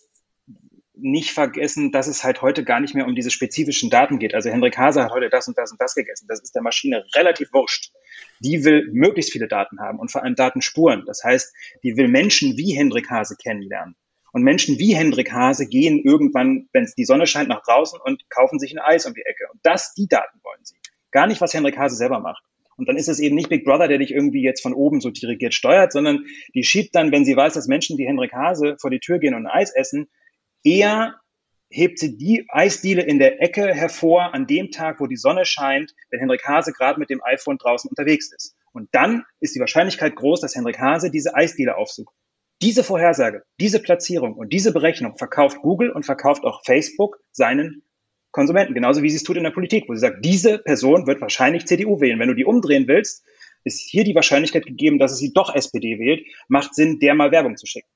[1.02, 4.34] nicht vergessen, dass es halt heute gar nicht mehr um diese spezifischen Daten geht.
[4.34, 6.26] Also Hendrik Hase hat heute das und das und das gegessen.
[6.28, 7.92] Das ist der Maschine relativ wurscht.
[8.40, 11.04] Die will möglichst viele Daten haben und vor allem Datenspuren.
[11.06, 13.96] Das heißt, die will Menschen wie Hendrik Hase kennenlernen.
[14.32, 18.58] Und Menschen wie Hendrik Hase gehen irgendwann, wenn die Sonne scheint, nach draußen und kaufen
[18.58, 19.48] sich ein Eis um die Ecke.
[19.52, 20.76] Und das, die Daten wollen sie.
[21.10, 22.42] Gar nicht, was Hendrik Hase selber macht.
[22.76, 25.10] Und dann ist es eben nicht Big Brother, der dich irgendwie jetzt von oben so
[25.10, 28.90] dirigiert steuert, sondern die schiebt dann, wenn sie weiß, dass Menschen wie Hendrik Hase vor
[28.90, 30.08] die Tür gehen und ein Eis essen,
[30.64, 31.20] eher
[31.68, 35.94] hebt sie die Eisdiele in der Ecke hervor an dem Tag, wo die Sonne scheint,
[36.10, 38.56] wenn Hendrik Hase gerade mit dem iPhone draußen unterwegs ist.
[38.72, 42.14] Und dann ist die Wahrscheinlichkeit groß, dass Hendrik Hase diese Eisdiele aufsucht.
[42.62, 47.82] Diese Vorhersage, diese Platzierung und diese Berechnung verkauft Google und verkauft auch Facebook seinen
[48.32, 51.20] Konsumenten, genauso wie sie es tut in der Politik, wo sie sagt, diese Person wird
[51.20, 52.18] wahrscheinlich CDU wählen.
[52.18, 53.24] Wenn du die umdrehen willst,
[53.64, 57.32] ist hier die Wahrscheinlichkeit gegeben, dass es sie doch SPD wählt, macht Sinn, der mal
[57.32, 57.88] Werbung zu schicken.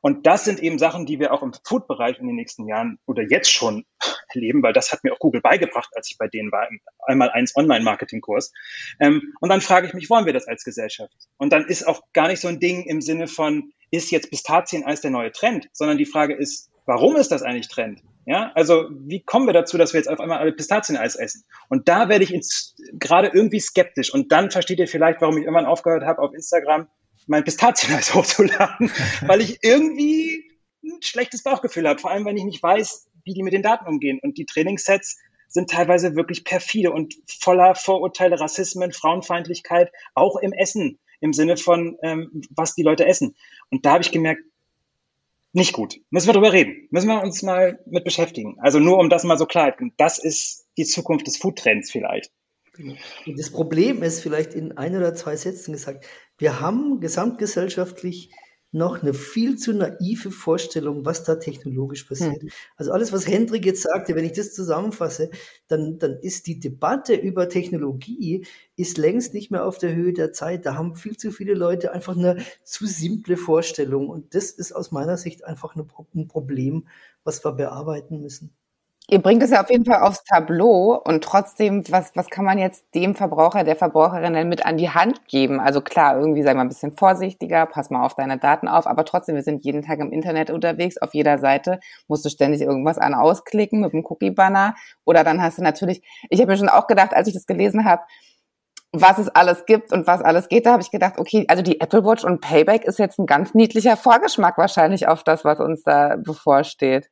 [0.00, 3.22] Und das sind eben Sachen, die wir auch im Food-Bereich in den nächsten Jahren oder
[3.22, 3.84] jetzt schon
[4.28, 6.68] erleben, weil das hat mir auch Google beigebracht, als ich bei denen war,
[7.06, 8.52] einmal eins Online-Marketing-Kurs.
[9.00, 11.14] Ähm, und dann frage ich mich, wollen wir das als Gesellschaft?
[11.38, 15.00] Und dann ist auch gar nicht so ein Ding im Sinne von, ist jetzt Pistazien-Eis
[15.00, 18.02] der neue Trend, sondern die Frage ist, warum ist das eigentlich Trend?
[18.26, 21.44] Ja, also wie kommen wir dazu, dass wir jetzt auf einmal alle Pistazieneis essen?
[21.68, 22.34] Und da werde ich
[22.94, 24.12] gerade irgendwie skeptisch.
[24.12, 26.88] Und dann versteht ihr vielleicht, warum ich irgendwann aufgehört habe, auf Instagram
[27.26, 28.90] mein Pistazieneis hochzuladen,
[29.22, 30.50] weil ich irgendwie
[30.84, 32.00] ein schlechtes Bauchgefühl habe.
[32.00, 34.20] Vor allem, wenn ich nicht weiß, wie die mit den Daten umgehen.
[34.22, 40.98] Und die Trainingssets sind teilweise wirklich perfide und voller Vorurteile, Rassismen, Frauenfeindlichkeit, auch im Essen,
[41.20, 43.36] im Sinne von, ähm, was die Leute essen.
[43.70, 44.42] Und da habe ich gemerkt,
[45.52, 45.98] nicht gut.
[46.10, 46.86] Müssen wir drüber reden.
[46.90, 48.56] Müssen wir uns mal mit beschäftigen.
[48.60, 52.30] Also nur um das mal so klar, das ist die Zukunft des Foodtrends vielleicht.
[53.36, 56.04] Das Problem ist vielleicht in ein oder zwei Sätzen gesagt,
[56.38, 58.30] wir haben gesamtgesellschaftlich
[58.72, 62.42] noch eine viel zu naive Vorstellung, was da technologisch passiert.
[62.42, 62.50] Hm.
[62.76, 65.30] Also alles, was Hendrik jetzt sagte, wenn ich das zusammenfasse,
[65.68, 68.44] dann, dann ist die Debatte über Technologie
[68.76, 70.66] ist längst nicht mehr auf der Höhe der Zeit.
[70.66, 74.08] Da haben viel zu viele Leute einfach eine zu simple Vorstellung.
[74.08, 76.86] Und das ist aus meiner Sicht einfach ein Problem,
[77.24, 78.54] was wir bearbeiten müssen.
[79.08, 82.58] Ihr bringt es ja auf jeden Fall aufs Tableau und trotzdem, was, was kann man
[82.58, 85.60] jetzt dem Verbraucher, der Verbraucherin denn mit an die Hand geben?
[85.60, 89.04] Also klar, irgendwie sei mal ein bisschen vorsichtiger, pass mal auf deine Daten auf, aber
[89.04, 92.98] trotzdem, wir sind jeden Tag im Internet unterwegs, auf jeder Seite musst du ständig irgendwas
[92.98, 96.88] an ausklicken mit dem Cookie-Banner oder dann hast du natürlich, ich habe mir schon auch
[96.88, 98.02] gedacht, als ich das gelesen habe,
[98.90, 101.80] was es alles gibt und was alles geht, da habe ich gedacht, okay, also die
[101.80, 105.84] Apple Watch und Payback ist jetzt ein ganz niedlicher Vorgeschmack wahrscheinlich auf das, was uns
[105.84, 107.08] da bevorsteht.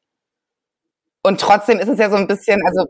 [1.25, 2.87] Und trotzdem ist es ja so ein bisschen, also.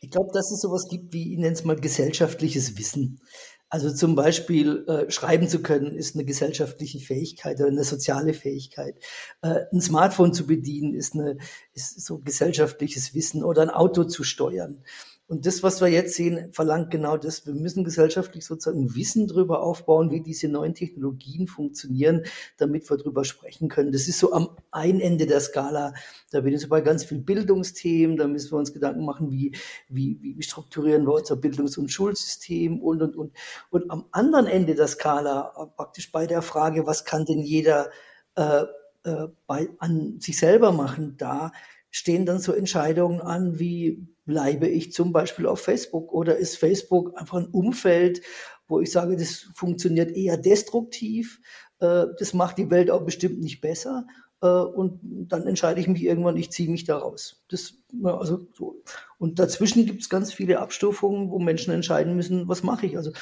[0.00, 3.20] Ich glaube, dass es sowas gibt wie, ich nenne es mal gesellschaftliches Wissen.
[3.68, 8.94] Also zum Beispiel äh, schreiben zu können, ist eine gesellschaftliche Fähigkeit oder eine soziale Fähigkeit.
[9.40, 11.38] Äh, ein Smartphone zu bedienen ist, eine,
[11.72, 14.84] ist so gesellschaftliches Wissen oder ein Auto zu steuern.
[15.32, 17.46] Und das, was wir jetzt sehen, verlangt genau das.
[17.46, 22.24] Wir müssen gesellschaftlich sozusagen Wissen darüber aufbauen, wie diese neuen Technologien funktionieren,
[22.58, 23.92] damit wir darüber sprechen können.
[23.92, 25.94] Das ist so am einen Ende der Skala.
[26.32, 28.18] Da bin ich so bei ganz vielen Bildungsthemen.
[28.18, 29.56] Da müssen wir uns Gedanken machen, wie,
[29.88, 33.32] wie, wie strukturieren wir unser Bildungs- und Schulsystem und, und, und.
[33.70, 35.44] Und am anderen Ende der Skala,
[35.78, 37.90] praktisch bei der Frage, was kann denn jeder
[38.34, 38.64] äh,
[39.04, 41.52] äh, bei, an sich selber machen, da
[41.92, 46.12] stehen dann so Entscheidungen an, wie bleibe ich zum Beispiel auf Facebook?
[46.12, 48.22] Oder ist Facebook einfach ein Umfeld,
[48.66, 51.38] wo ich sage, das funktioniert eher destruktiv,
[51.78, 54.06] äh, das macht die Welt auch bestimmt nicht besser
[54.46, 57.44] und dann entscheide ich mich irgendwann, ich ziehe mich da raus.
[57.48, 58.82] Das, also so.
[59.18, 62.96] Und dazwischen gibt es ganz viele Abstufungen, wo Menschen entscheiden müssen, was mache ich.
[62.96, 63.12] Also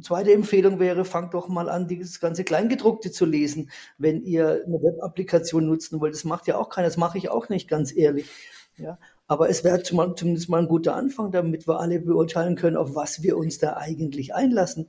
[0.00, 4.80] zweite Empfehlung wäre, fangt doch mal an, dieses ganze Kleingedruckte zu lesen, wenn ihr eine
[4.80, 6.14] Web-Applikation nutzen wollt.
[6.14, 8.30] Das macht ja auch keiner, das mache ich auch nicht, ganz ehrlich.
[8.76, 12.94] Ja, aber es wäre zumindest mal ein guter Anfang, damit wir alle beurteilen können, auf
[12.94, 14.88] was wir uns da eigentlich einlassen.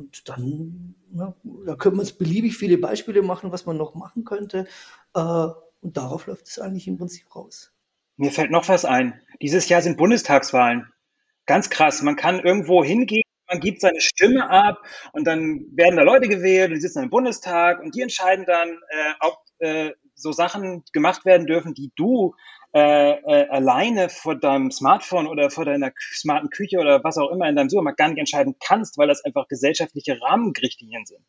[0.00, 1.34] Und dann, na,
[1.66, 4.66] da können wir uns beliebig viele Beispiele machen, was man noch machen könnte.
[5.14, 7.72] Äh, und darauf läuft es eigentlich im Prinzip raus.
[8.16, 9.20] Mir fällt noch was ein.
[9.42, 10.90] Dieses Jahr sind Bundestagswahlen.
[11.44, 12.00] Ganz krass.
[12.00, 14.82] Man kann irgendwo hingehen, man gibt seine Stimme ab
[15.12, 18.70] und dann werden da Leute gewählt und die sitzen im Bundestag und die entscheiden dann,
[18.70, 22.34] äh, ob äh, so Sachen gemacht werden dürfen, die du
[22.72, 27.48] äh, äh, alleine vor deinem Smartphone oder vor deiner smarten Küche oder was auch immer
[27.48, 31.24] in deinem Supermarkt gar nicht entscheiden kannst, weil das einfach gesellschaftliche Rahmenrichtlinien sind.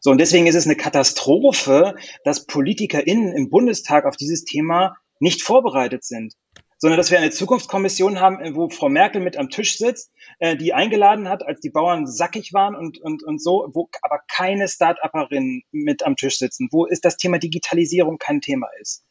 [0.00, 5.42] So, und deswegen ist es eine Katastrophe, dass PolitikerInnen im Bundestag auf dieses Thema nicht
[5.42, 6.34] vorbereitet sind
[6.82, 10.56] sondern dass wir eine Zukunftskommission haben, äh, wo Frau Merkel mit am Tisch sitzt, äh,
[10.56, 14.66] die eingeladen hat, als die Bauern sackig waren und, und, und so, wo aber keine
[14.66, 19.04] Start-Upperinnen mit am Tisch sitzen, wo ist das Thema Digitalisierung kein Thema ist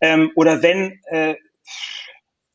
[0.00, 1.36] Ähm, oder wenn, äh,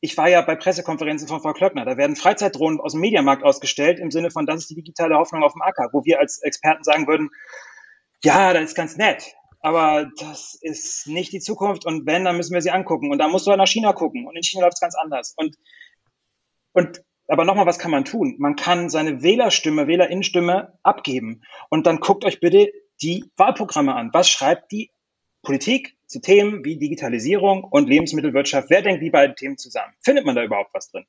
[0.00, 3.98] ich war ja bei Pressekonferenzen von Frau Klöckner, da werden Freizeitdrohnen aus dem Mediamarkt ausgestellt,
[3.98, 6.84] im Sinne von, das ist die digitale Hoffnung auf dem Acker, wo wir als Experten
[6.84, 7.30] sagen würden,
[8.24, 12.54] ja, das ist ganz nett, aber das ist nicht die Zukunft und wenn, dann müssen
[12.54, 14.80] wir sie angucken und da musst du nach China gucken und in China läuft es
[14.80, 15.56] ganz anders und,
[16.72, 18.34] und aber nochmal, was kann man tun?
[18.38, 24.10] Man kann seine Wählerstimme, Wählerinnenstimme abgeben und dann guckt euch bitte die Wahlprogramme an.
[24.12, 24.90] Was schreibt die
[25.42, 28.68] Politik zu Themen wie Digitalisierung und Lebensmittelwirtschaft?
[28.68, 29.94] Wer denkt die beiden Themen zusammen?
[30.00, 31.06] Findet man da überhaupt was drin?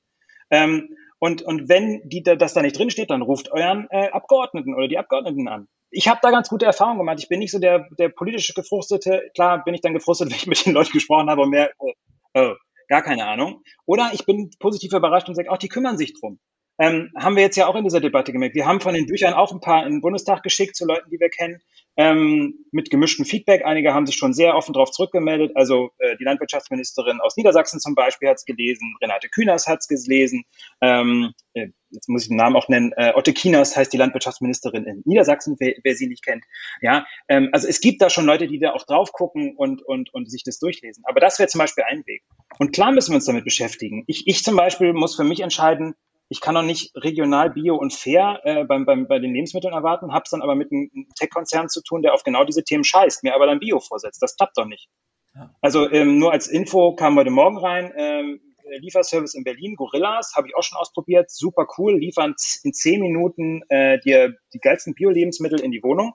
[0.52, 4.76] Ähm, und, und wenn die, das da nicht drin steht, dann ruft euren äh, Abgeordneten
[4.76, 5.68] oder die Abgeordneten an.
[5.90, 7.18] Ich habe da ganz gute Erfahrungen gemacht.
[7.20, 9.30] Ich bin nicht so der, der politische Gefrustete.
[9.34, 11.92] Klar bin ich dann gefrustet, wenn ich mit den Leuten gesprochen habe und mehr, oh,
[12.36, 12.54] oh,
[12.88, 13.64] gar keine Ahnung.
[13.86, 16.40] Oder ich bin positiv überrascht und sage, auch die kümmern sich drum.
[16.82, 18.56] Ähm, haben wir jetzt ja auch in dieser Debatte gemerkt.
[18.56, 21.20] Wir haben von den Büchern auch ein paar in den Bundestag geschickt zu Leuten, die
[21.20, 21.62] wir kennen
[21.96, 23.64] ähm, mit gemischtem Feedback.
[23.66, 25.52] Einige haben sich schon sehr offen darauf zurückgemeldet.
[25.56, 29.88] Also äh, die Landwirtschaftsministerin aus Niedersachsen zum Beispiel hat es gelesen, Renate Künast hat es
[29.88, 30.44] gelesen.
[30.82, 32.94] Ähm, äh, jetzt muss ich den Namen auch nennen.
[32.96, 36.46] Äh, Otte Kinas heißt die Landwirtschaftsministerin in Niedersachsen, wer, wer sie nicht kennt.
[36.82, 40.12] Ja, ähm, also es gibt da schon Leute, die da auch drauf gucken und und
[40.16, 41.04] und sich das durchlesen.
[41.06, 42.24] Aber das wäre zum Beispiel ein Weg.
[42.58, 44.04] Und klar müssen wir uns damit beschäftigen.
[44.08, 45.94] Ich, ich zum Beispiel muss für mich entscheiden,
[46.32, 50.14] ich kann doch nicht regional, bio und fair äh, beim, beim, bei den Lebensmitteln erwarten,
[50.14, 50.90] habe es dann aber mit einem
[51.20, 54.22] Tech-Konzern zu tun, der auf genau diese Themen scheißt, mir aber dann Bio vorsetzt.
[54.22, 54.88] Das klappt doch nicht.
[55.36, 55.54] Ja.
[55.60, 58.40] Also ähm, nur als Info kam heute Morgen rein, ähm,
[58.80, 63.64] Lieferservice in Berlin, Gorillas, habe ich auch schon ausprobiert, super cool, liefern in zehn Minuten
[63.68, 66.14] äh, dir die geilsten Bio-Lebensmittel in die Wohnung.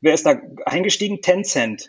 [0.00, 1.20] Wer ist da eingestiegen?
[1.20, 1.88] Tencent.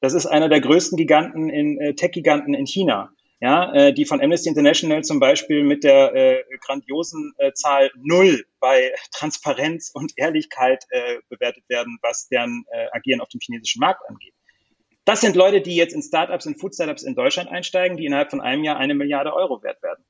[0.00, 4.20] Das ist einer der größten Giganten in äh, Tech-Giganten in China ja, äh, die von
[4.20, 10.84] Amnesty International zum Beispiel mit der äh, grandiosen äh, Zahl null bei Transparenz und Ehrlichkeit
[10.90, 14.32] äh, bewertet werden, was deren äh, Agieren auf dem chinesischen Markt angeht.
[15.04, 18.40] Das sind Leute, die jetzt in Startups, in Food-Startups in Deutschland einsteigen, die innerhalb von
[18.40, 20.04] einem Jahr eine Milliarde Euro wert werden.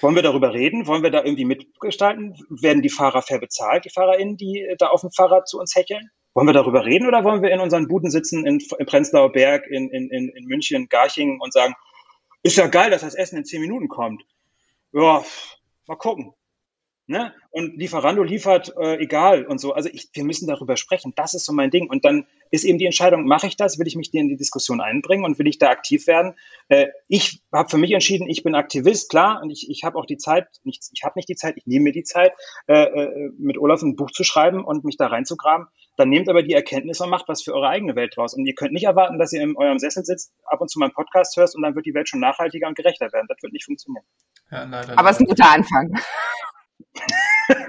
[0.00, 0.86] Wollen wir darüber reden?
[0.86, 2.34] Wollen wir da irgendwie mitgestalten?
[2.48, 5.76] Werden die Fahrer fair bezahlt, die FahrerInnen, die äh, da auf dem Fahrrad zu uns
[5.76, 6.10] hecheln?
[6.34, 9.66] Wollen wir darüber reden oder wollen wir in unseren Buden sitzen in, in Prenzlauer Berg,
[9.66, 11.74] in, in, in München, Garching und sagen,
[12.42, 14.24] ist ja geil, dass das Essen in zehn Minuten kommt.
[14.92, 15.24] Ja,
[15.86, 16.34] mal gucken.
[17.08, 17.34] Ne?
[17.50, 19.72] Und Lieferando liefert äh, egal und so.
[19.72, 21.12] Also ich, wir müssen darüber sprechen.
[21.16, 21.90] Das ist so mein Ding.
[21.90, 23.78] Und dann ist eben die Entscheidung, mache ich das?
[23.78, 26.34] Will ich mich in die Diskussion einbringen und will ich da aktiv werden?
[26.68, 30.06] Äh, ich habe für mich entschieden, ich bin Aktivist, klar, und ich, ich habe auch
[30.06, 32.32] die Zeit, nicht, ich habe nicht die Zeit, ich nehme mir die Zeit,
[32.68, 35.66] äh, äh, mit Olaf ein Buch zu schreiben und mich da reinzugraben.
[35.96, 38.34] Dann nehmt aber die Erkenntnis und macht was für eure eigene Welt draus.
[38.34, 40.92] Und ihr könnt nicht erwarten, dass ihr in eurem Sessel sitzt, ab und zu meinen
[40.92, 43.26] Podcast hörst und dann wird die Welt schon nachhaltiger und gerechter werden.
[43.28, 44.04] Das wird nicht funktionieren.
[44.50, 45.92] Ja, leider, aber es ist ein guter Anfang.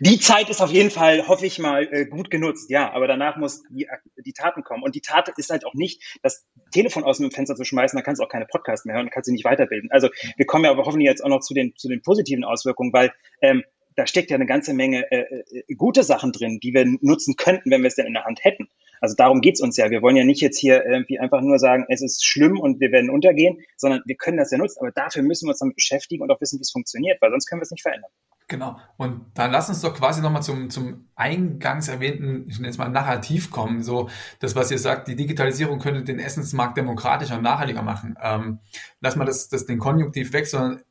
[0.00, 3.36] die Zeit ist auf jeden Fall, hoffe ich mal, äh, gut genutzt, ja, aber danach
[3.36, 3.88] muss die,
[4.24, 4.82] die Taten kommen.
[4.82, 8.02] Und die Tat ist halt auch nicht, das Telefon aus dem Fenster zu schmeißen, da
[8.02, 9.90] kannst du auch keine Podcasts mehr hören, da kannst du nicht weiterbilden.
[9.90, 12.92] Also wir kommen ja aber hoffentlich jetzt auch noch zu den, zu den positiven Auswirkungen,
[12.92, 13.12] weil
[13.42, 13.64] ähm,
[13.98, 17.70] da steckt ja eine ganze Menge äh, äh, gute Sachen drin, die wir nutzen könnten,
[17.70, 18.68] wenn wir es denn in der Hand hätten.
[19.00, 19.90] Also darum geht's uns ja.
[19.90, 22.92] Wir wollen ja nicht jetzt hier irgendwie einfach nur sagen, es ist schlimm und wir
[22.92, 24.78] werden untergehen, sondern wir können das ja nutzen.
[24.80, 27.46] Aber dafür müssen wir uns damit beschäftigen und auch wissen, wie es funktioniert, weil sonst
[27.46, 28.10] können wir es nicht verändern.
[28.46, 28.78] Genau.
[28.96, 32.88] Und dann lass uns doch quasi nochmal zum, zum eingangs erwähnten, ich nenne es mal
[32.88, 33.82] Narrativ kommen.
[33.82, 34.08] So,
[34.38, 38.16] das, was ihr sagt, die Digitalisierung könnte den Essensmarkt demokratischer und nachhaltiger machen.
[38.22, 38.60] Ähm,
[39.00, 40.82] lass mal das, das den Konjunktiv weg, sondern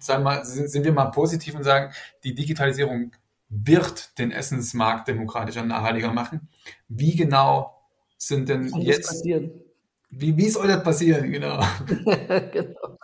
[0.00, 3.12] sagen wir sind, sind wir mal positiv und sagen, die Digitalisierung
[3.48, 6.48] wird den Essensmarkt demokratischer und nachhaltiger machen.
[6.88, 7.74] Wie genau
[8.16, 9.08] sind denn Kann jetzt.
[9.08, 9.64] Passieren?
[10.16, 11.60] Wie, wie soll das passieren, genau?
[12.52, 12.98] genau.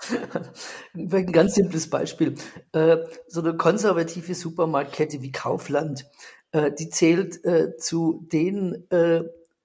[0.95, 2.37] Ein ganz simples Beispiel.
[2.73, 6.07] Äh, so eine konservative Supermarktkette wie Kaufland,
[6.53, 8.87] äh, die zählt äh, zu den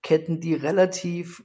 [0.02, 1.44] Ketten, die relativ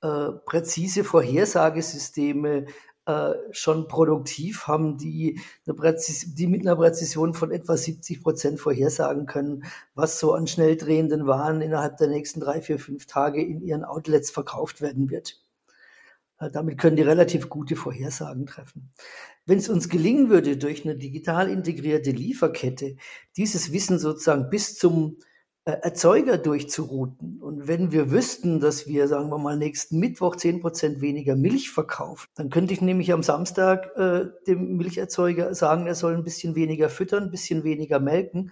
[0.00, 2.66] präzise Vorhersagesysteme
[3.06, 9.26] äh, schon produktiv haben, die, eine die mit einer Präzision von etwa 70 Prozent vorhersagen
[9.26, 13.60] können, was so an schnell drehenden Waren innerhalb der nächsten drei, vier, fünf Tage in
[13.60, 15.42] ihren Outlets verkauft werden wird.
[16.38, 18.92] Äh, damit können die relativ gute Vorhersagen treffen.
[19.46, 22.96] Wenn es uns gelingen würde, durch eine digital integrierte Lieferkette
[23.36, 25.16] dieses Wissen sozusagen bis zum
[25.64, 27.40] Erzeuger durchzuruten.
[27.40, 31.70] Und wenn wir wüssten, dass wir, sagen wir mal, nächsten Mittwoch zehn Prozent weniger Milch
[31.70, 36.56] verkaufen, dann könnte ich nämlich am Samstag äh, dem Milcherzeuger sagen, er soll ein bisschen
[36.56, 38.50] weniger füttern, ein bisschen weniger melken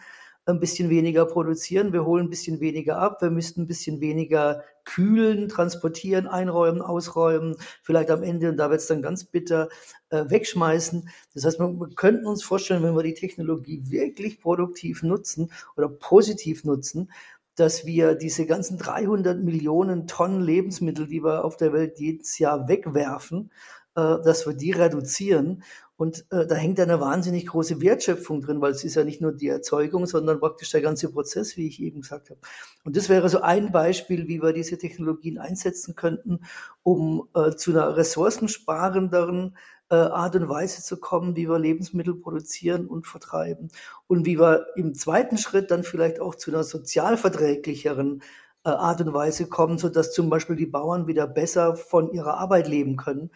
[0.51, 4.63] ein bisschen weniger produzieren, wir holen ein bisschen weniger ab, wir müssten ein bisschen weniger
[4.85, 9.69] kühlen, transportieren, einräumen, ausräumen, vielleicht am Ende, und da wird es dann ganz bitter,
[10.11, 11.09] äh, wegschmeißen.
[11.35, 15.89] Das heißt, wir, wir könnten uns vorstellen, wenn wir die Technologie wirklich produktiv nutzen oder
[15.89, 17.11] positiv nutzen,
[17.57, 22.69] dass wir diese ganzen 300 Millionen Tonnen Lebensmittel, die wir auf der Welt jedes Jahr
[22.69, 23.51] wegwerfen,
[23.97, 25.63] äh, dass wir die reduzieren.
[26.01, 29.33] Und äh, da hängt eine wahnsinnig große Wertschöpfung drin, weil es ist ja nicht nur
[29.33, 32.41] die Erzeugung, sondern praktisch der ganze Prozess, wie ich eben gesagt habe.
[32.85, 36.41] Und das wäre so ein Beispiel, wie wir diese Technologien einsetzen könnten,
[36.83, 39.59] um äh, zu einer ressourcensparenderen
[39.91, 43.69] äh, Art und Weise zu kommen, wie wir Lebensmittel produzieren und vertreiben.
[44.07, 48.23] Und wie wir im zweiten Schritt dann vielleicht auch zu einer sozialverträglicheren
[48.65, 52.39] äh, Art und Weise kommen, so dass zum Beispiel die Bauern wieder besser von ihrer
[52.39, 53.31] Arbeit leben können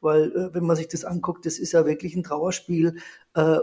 [0.00, 2.96] weil äh, wenn man sich das anguckt, das ist ja wirklich ein Trauerspiel,
[3.34, 3.58] äh,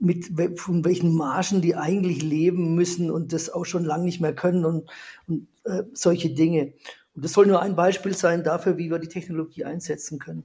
[0.00, 4.34] mit von welchen Margen die eigentlich leben müssen und das auch schon lange nicht mehr
[4.34, 4.90] können und,
[5.28, 6.72] und äh, solche Dinge.
[7.14, 10.44] Und das soll nur ein Beispiel sein dafür, wie wir die Technologie einsetzen können.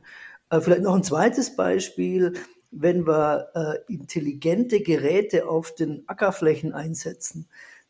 [0.50, 2.34] Äh, vielleicht noch ein zweites Beispiel,
[2.72, 7.48] wenn wir äh, intelligente Geräte auf den Ackerflächen einsetzen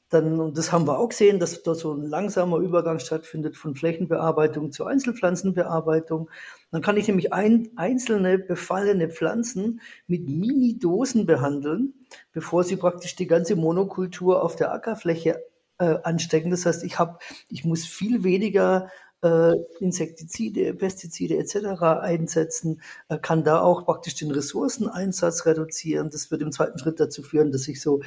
[0.09, 3.75] dann, und das haben wir auch gesehen, dass dort so ein langsamer Übergang stattfindet von
[3.75, 6.29] Flächenbearbeitung zur Einzelpflanzenbearbeitung.
[6.71, 11.93] Dann kann ich nämlich ein, einzelne befallene Pflanzen mit Mini-Dosen behandeln,
[12.33, 15.43] bevor sie praktisch die ganze Monokultur auf der Ackerfläche
[15.79, 16.51] äh, anstecken.
[16.51, 17.17] Das heißt, ich habe,
[17.49, 18.91] ich muss viel weniger
[19.23, 21.81] äh, Insektizide, Pestizide etc.
[21.81, 26.11] einsetzen, äh, kann da auch praktisch den Ressourceneinsatz reduzieren.
[26.11, 28.01] Das wird im zweiten Schritt dazu führen, dass ich so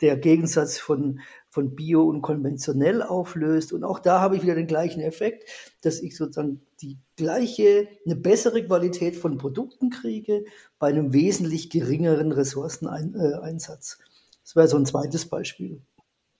[0.00, 1.20] der Gegensatz von,
[1.54, 3.72] von Bio und konventionell auflöst.
[3.72, 5.48] Und auch da habe ich wieder den gleichen Effekt,
[5.82, 10.44] dass ich sozusagen die gleiche, eine bessere Qualität von Produkten kriege
[10.80, 14.00] bei einem wesentlich geringeren Ressourceneinsatz.
[14.42, 15.80] Das wäre so ein zweites Beispiel.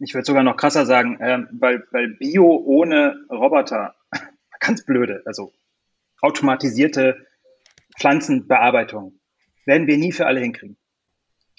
[0.01, 3.95] Ich würde sogar noch krasser sagen, äh, weil, weil Bio ohne Roboter,
[4.59, 5.53] ganz blöde, also
[6.23, 7.25] automatisierte
[8.01, 9.21] Pflanzenbearbeitung,
[9.65, 10.77] werden wir nie für alle hinkriegen.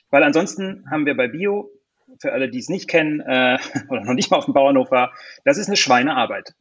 [0.10, 1.72] Weil ansonsten haben wir bei Bio
[2.20, 3.58] für alle, die es nicht kennen äh,
[3.90, 5.14] oder noch nicht mal auf dem Bauernhof war,
[5.44, 6.54] das ist eine Schweinearbeit.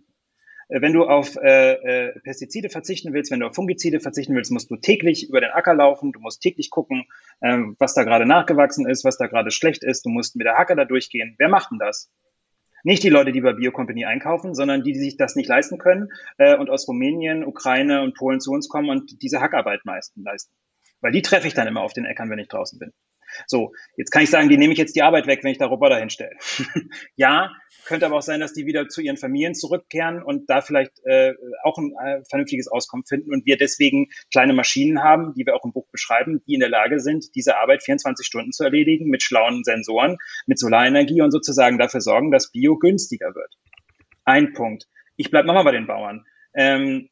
[0.69, 4.51] Äh, wenn du auf äh, äh, Pestizide verzichten willst, wenn du auf Fungizide verzichten willst,
[4.51, 7.05] musst du täglich über den Acker laufen, du musst täglich gucken,
[7.41, 10.57] äh, was da gerade nachgewachsen ist, was da gerade schlecht ist, du musst mit der
[10.57, 11.35] Hacke da durchgehen.
[11.39, 12.11] Wer macht denn das?
[12.87, 16.11] Nicht die Leute, die bei Biocompany einkaufen, sondern die, die sich das nicht leisten können
[16.37, 20.55] äh, und aus Rumänien, Ukraine und Polen zu uns kommen und diese Hackarbeit meisten leisten.
[21.01, 22.93] Weil die treffe ich dann immer auf den Äckern, wenn ich draußen bin.
[23.47, 25.67] So, jetzt kann ich sagen, die nehme ich jetzt die Arbeit weg, wenn ich da
[25.67, 26.33] Roboter hinstelle.
[27.17, 27.51] ja,
[27.87, 31.35] könnte aber auch sein, dass die wieder zu ihren Familien zurückkehren und da vielleicht äh,
[31.63, 35.65] auch ein äh, vernünftiges Auskommen finden und wir deswegen kleine Maschinen haben, die wir auch
[35.65, 39.23] im Buch beschreiben, die in der Lage sind, diese Arbeit 24 Stunden zu erledigen mit
[39.23, 40.17] schlauen Sensoren,
[40.47, 43.55] mit Solarenergie und sozusagen dafür sorgen, dass Bio günstiger wird.
[44.25, 44.87] Ein Punkt.
[45.17, 46.25] Ich bleibe nochmal bei den Bauern.
[46.55, 47.09] Ähm,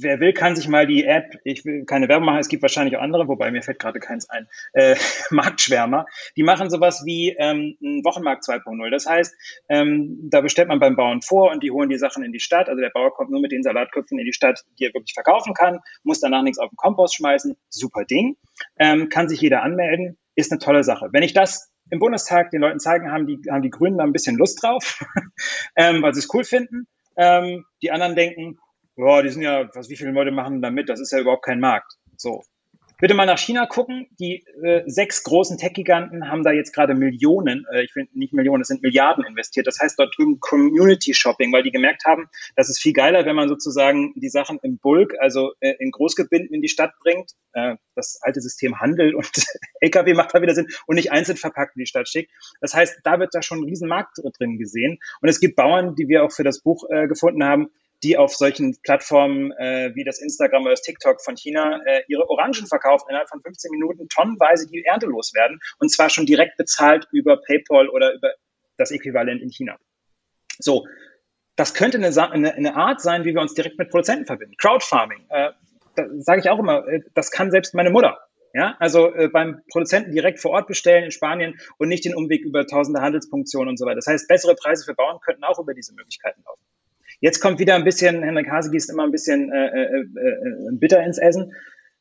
[0.00, 2.96] wer will, kann sich mal die App, ich will keine Werbung machen, es gibt wahrscheinlich
[2.96, 4.96] auch andere, wobei mir fällt gerade keins ein, äh,
[5.30, 6.06] Marktschwärmer,
[6.36, 8.90] die machen sowas wie ähm, ein Wochenmarkt 2.0.
[8.90, 9.34] Das heißt,
[9.68, 12.68] ähm, da bestellt man beim Bauern vor und die holen die Sachen in die Stadt.
[12.68, 15.54] Also der Bauer kommt nur mit den Salatköpfen in die Stadt, die er wirklich verkaufen
[15.54, 17.56] kann, muss danach nichts auf den Kompost schmeißen.
[17.68, 18.36] Super Ding.
[18.78, 21.08] Ähm, kann sich jeder anmelden, ist eine tolle Sache.
[21.12, 24.12] Wenn ich das im Bundestag den Leuten zeigen, haben die, haben die Grünen da ein
[24.12, 25.04] bisschen Lust drauf,
[25.76, 26.86] ähm, weil sie es cool finden.
[27.16, 28.58] Ähm, die anderen denken,
[28.96, 30.88] ja, die sind ja, was, wie viele Leute machen da mit?
[30.88, 31.94] Das ist ja überhaupt kein Markt.
[32.16, 32.42] So.
[33.02, 34.06] Bitte mal nach China gucken.
[34.20, 38.62] Die äh, sechs großen Tech-Giganten haben da jetzt gerade Millionen, äh, ich finde nicht Millionen,
[38.62, 39.66] es sind Milliarden investiert.
[39.66, 43.34] Das heißt dort drüben Community Shopping, weil die gemerkt haben, das ist viel geiler, wenn
[43.34, 47.32] man sozusagen die Sachen im Bulk, also äh, in Großgebinden in die Stadt bringt.
[47.54, 49.28] Äh, das alte System Handel und
[49.80, 52.30] LKW macht da wieder Sinn und nicht einzeln verpackt in die Stadt schickt.
[52.60, 55.00] Das heißt, da wird da schon ein Riesenmarkt drin gesehen.
[55.20, 57.70] Und es gibt Bauern, die wir auch für das Buch äh, gefunden haben,
[58.02, 62.28] die auf solchen Plattformen äh, wie das Instagram oder das TikTok von China äh, ihre
[62.28, 67.06] Orangen verkaufen, innerhalb von 15 Minuten tonnenweise die Ernte loswerden und zwar schon direkt bezahlt
[67.12, 68.32] über PayPal oder über
[68.76, 69.76] das Äquivalent in China.
[70.58, 70.86] So,
[71.56, 74.56] das könnte eine, eine, eine Art sein, wie wir uns direkt mit Produzenten verbinden.
[74.56, 75.50] Crowdfarming, äh,
[76.18, 78.18] sage ich auch immer, äh, das kann selbst meine Mutter.
[78.54, 82.44] Ja, also äh, beim Produzenten direkt vor Ort bestellen in Spanien und nicht den Umweg
[82.44, 83.96] über tausende Handelspunktionen und so weiter.
[83.96, 86.60] Das heißt, bessere Preise für Bauern könnten auch über diese Möglichkeiten laufen.
[87.22, 91.04] Jetzt kommt wieder ein bisschen, Henrik Hase gießt immer ein bisschen äh, äh, äh, bitter
[91.04, 91.54] ins Essen.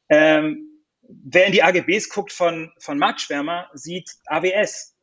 [0.10, 0.68] Ähm,
[1.04, 4.96] wer in die AGBs guckt von, von Marktschwärmer, sieht AWS.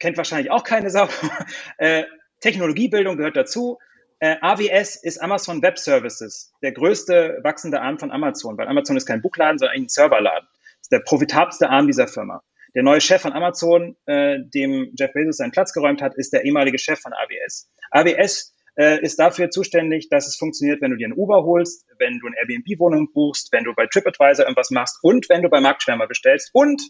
[0.00, 1.08] Kennt wahrscheinlich auch keine Sau.
[1.78, 2.02] äh,
[2.40, 3.78] Technologiebildung gehört dazu.
[4.18, 9.06] Äh, AWS ist Amazon Web Services, der größte wachsende Arm von Amazon, weil Amazon ist
[9.06, 10.48] kein Buchladen, sondern ein Serverladen.
[10.50, 12.42] Das ist der profitabelste Arm dieser Firma.
[12.74, 16.44] Der neue Chef von Amazon, äh, dem Jeff Bezos seinen Platz geräumt hat, ist der
[16.44, 17.70] ehemalige Chef von AWS.
[17.92, 22.18] AWS äh, ist dafür zuständig, dass es funktioniert, wenn du dir ein Uber holst, wenn
[22.18, 26.06] du eine Airbnb-Wohnung buchst, wenn du bei TripAdvisor irgendwas machst und wenn du bei Marktschwärmer
[26.06, 26.82] bestellst und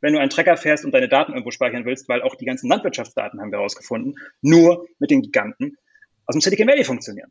[0.00, 2.68] wenn du einen Trecker fährst und deine Daten irgendwo speichern willst, weil auch die ganzen
[2.68, 5.76] Landwirtschaftsdaten haben wir herausgefunden, nur mit den Giganten
[6.26, 7.30] aus dem Silicon Valley funktionieren.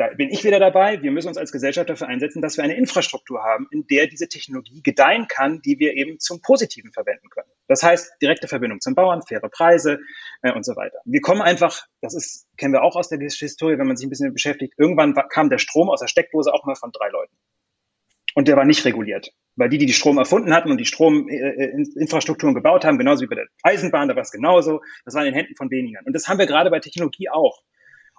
[0.00, 1.02] Da bin ich wieder dabei.
[1.02, 4.28] Wir müssen uns als Gesellschaft dafür einsetzen, dass wir eine Infrastruktur haben, in der diese
[4.28, 7.50] Technologie gedeihen kann, die wir eben zum Positiven verwenden können.
[7.68, 9.98] Das heißt, direkte Verbindung zum Bauern, faire Preise
[10.40, 10.96] äh, und so weiter.
[11.04, 14.08] Wir kommen einfach, das ist, kennen wir auch aus der Historie, wenn man sich ein
[14.08, 17.36] bisschen beschäftigt, irgendwann kam der Strom aus der Steckdose auch mal von drei Leuten.
[18.34, 19.34] Und der war nicht reguliert.
[19.56, 23.26] Weil die, die die Strom erfunden hatten und die Strominfrastrukturen äh, gebaut haben, genauso wie
[23.26, 25.98] bei der Eisenbahn, da war es genauso, das war in den Händen von wenigen.
[26.06, 27.60] Und das haben wir gerade bei Technologie auch.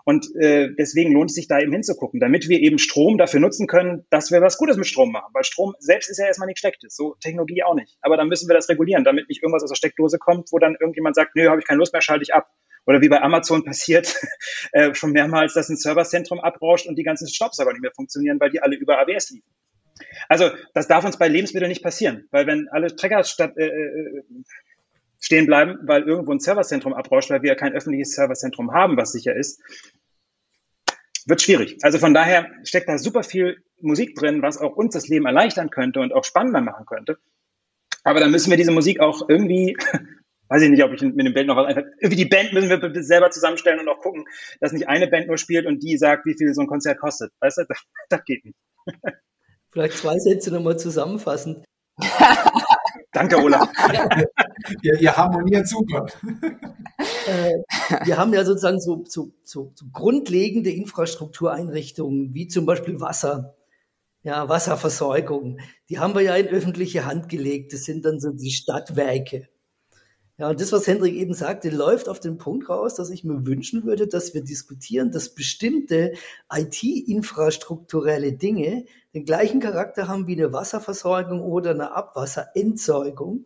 [0.06, 3.68] Und äh, deswegen lohnt es sich da eben hinzugucken, damit wir eben Strom dafür nutzen
[3.68, 5.32] können, dass wir was Gutes mit Strom machen.
[5.34, 7.98] Weil Strom selbst ist ja erstmal nichts Schlechtes, so Technologie auch nicht.
[8.02, 10.76] Aber dann müssen wir das regulieren, damit nicht irgendwas aus der Steckdose kommt, wo dann
[10.80, 12.50] irgendjemand sagt, nö, habe ich keine Lust mehr, schalte ich ab.
[12.86, 14.16] Oder wie bei Amazon passiert
[14.72, 18.50] äh, schon mehrmals, dass ein Serverzentrum abrauscht und die ganzen Staubsauger nicht mehr funktionieren, weil
[18.50, 19.52] die alle über AWS liefen.
[20.30, 24.24] Also das darf uns bei Lebensmitteln nicht passieren, weil wenn alle Trecker statt, äh, äh
[25.22, 29.14] stehen bleiben, weil irgendwo ein Serverzentrum abrauscht, weil wir ja kein öffentliches Serverzentrum haben, was
[29.14, 29.62] sicher ist,
[31.28, 31.78] wird schwierig.
[31.84, 35.70] Also von daher steckt da super viel Musik drin, was auch uns das Leben erleichtern
[35.70, 37.18] könnte und auch spannender machen könnte.
[38.04, 39.78] Aber dann müssen wir diese Musik auch irgendwie,
[40.50, 42.70] weiß ich nicht, ob ich mit dem Band noch was einfach, irgendwie die Band müssen
[42.70, 44.26] wir selber zusammenstellen und auch gucken,
[44.60, 47.32] dass nicht eine Band nur spielt und die sagt, wie viel so ein Konzert kostet.
[47.40, 48.58] Weißt du, das, das geht nicht.
[49.72, 51.64] Vielleicht zwei Sätze nochmal zusammenfassen.
[53.12, 53.70] Danke, Olaf.
[54.82, 56.06] ihr, ihr harmoniert super.
[57.28, 57.58] Äh,
[58.06, 63.56] wir haben ja sozusagen so, so, so, so grundlegende Infrastruktureinrichtungen, wie zum Beispiel Wasser,
[64.24, 65.60] ja, Wasserversorgung.
[65.90, 67.74] Die haben wir ja in öffentliche Hand gelegt.
[67.74, 69.50] Das sind dann so die Stadtwerke.
[70.42, 73.46] Ja, und das, was Hendrik eben sagte, läuft auf den Punkt raus, dass ich mir
[73.46, 76.14] wünschen würde, dass wir diskutieren, dass bestimmte
[76.52, 83.46] IT-infrastrukturelle Dinge den gleichen Charakter haben wie eine Wasserversorgung oder eine Abwasserentsorgung.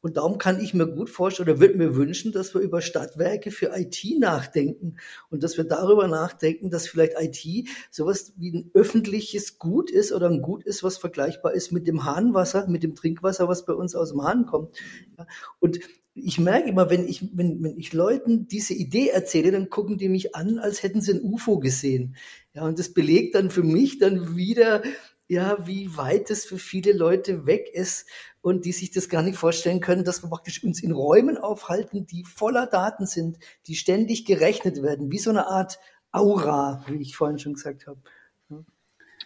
[0.00, 3.52] Und darum kann ich mir gut vorstellen oder würde mir wünschen, dass wir über Stadtwerke
[3.52, 4.96] für IT nachdenken
[5.30, 10.28] und dass wir darüber nachdenken, dass vielleicht IT sowas wie ein öffentliches Gut ist oder
[10.28, 13.94] ein Gut ist, was vergleichbar ist mit dem Hahnwasser, mit dem Trinkwasser, was bei uns
[13.94, 14.76] aus dem Hahn kommt.
[15.60, 15.78] Und
[16.14, 20.08] ich merke immer, wenn ich, wenn, wenn ich Leuten diese Idee erzähle, dann gucken die
[20.08, 22.16] mich an, als hätten sie ein UFO gesehen.
[22.54, 24.82] Ja, und das belegt dann für mich dann wieder,
[25.26, 28.06] ja, wie weit es für viele Leute weg ist
[28.42, 32.06] und die sich das gar nicht vorstellen können, dass wir praktisch uns in Räumen aufhalten,
[32.06, 35.78] die voller Daten sind, die ständig gerechnet werden, wie so eine Art
[36.10, 38.00] Aura, wie ich vorhin schon gesagt habe.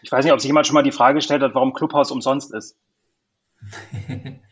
[0.03, 2.55] Ich weiß nicht, ob sich jemand schon mal die Frage gestellt hat, warum Clubhouse umsonst
[2.55, 2.77] ist.